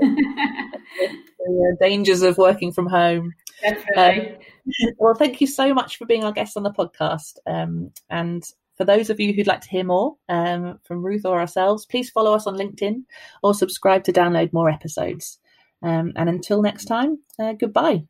the 1.40 1.78
dangers 1.80 2.22
of 2.24 2.38
working 2.38 2.74
from 2.74 2.88
home. 2.88 3.34
Definitely. 3.62 4.32
Um, 4.32 4.94
well, 4.98 5.16
thank 5.16 5.40
you 5.40 5.48
so 5.48 5.74
much 5.74 5.98
for 5.98 6.06
being 6.06 6.24
our 6.26 6.34
guest 6.34 6.58
on 6.58 6.64
the 6.64 6.72
podcast. 6.72 7.38
Um, 7.48 7.92
and 8.10 8.44
for 8.78 8.86
those 8.86 9.10
of 9.10 9.20
you 9.20 9.34
who'd 9.34 9.48
like 9.48 9.62
to 9.62 9.70
hear 9.70 9.84
more 9.84 10.16
um, 10.28 10.80
from 10.84 11.04
Ruth 11.04 11.26
or 11.26 11.40
ourselves, 11.40 11.86
please 11.86 12.10
follow 12.10 12.34
us 12.34 12.48
on 12.48 12.58
LinkedIn 12.58 13.04
or 13.44 13.54
subscribe 13.54 14.04
to 14.06 14.14
download 14.14 14.54
more 14.54 14.70
episodes. 14.70 15.40
Um, 15.82 16.14
and 16.16 16.30
until 16.30 16.62
next 16.62 16.86
time, 16.86 17.20
uh, 17.38 17.54
goodbye. 17.54 18.04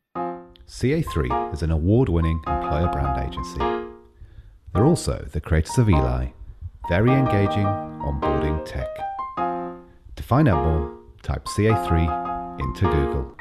CA3 0.70 1.52
is 1.52 1.64
an 1.64 1.72
award 1.72 2.08
winning 2.08 2.40
employer 2.46 2.86
brand 2.92 3.28
agency. 3.28 3.58
They're 4.72 4.84
also 4.84 5.26
the 5.32 5.40
creators 5.40 5.76
of 5.78 5.90
Eli, 5.90 6.28
very 6.88 7.10
engaging 7.10 7.66
onboarding 7.66 8.64
tech. 8.64 8.88
To 10.14 10.22
find 10.22 10.46
out 10.46 10.64
more, 10.64 10.96
type 11.24 11.46
CA3 11.46 12.60
into 12.60 12.82
Google. 12.82 13.39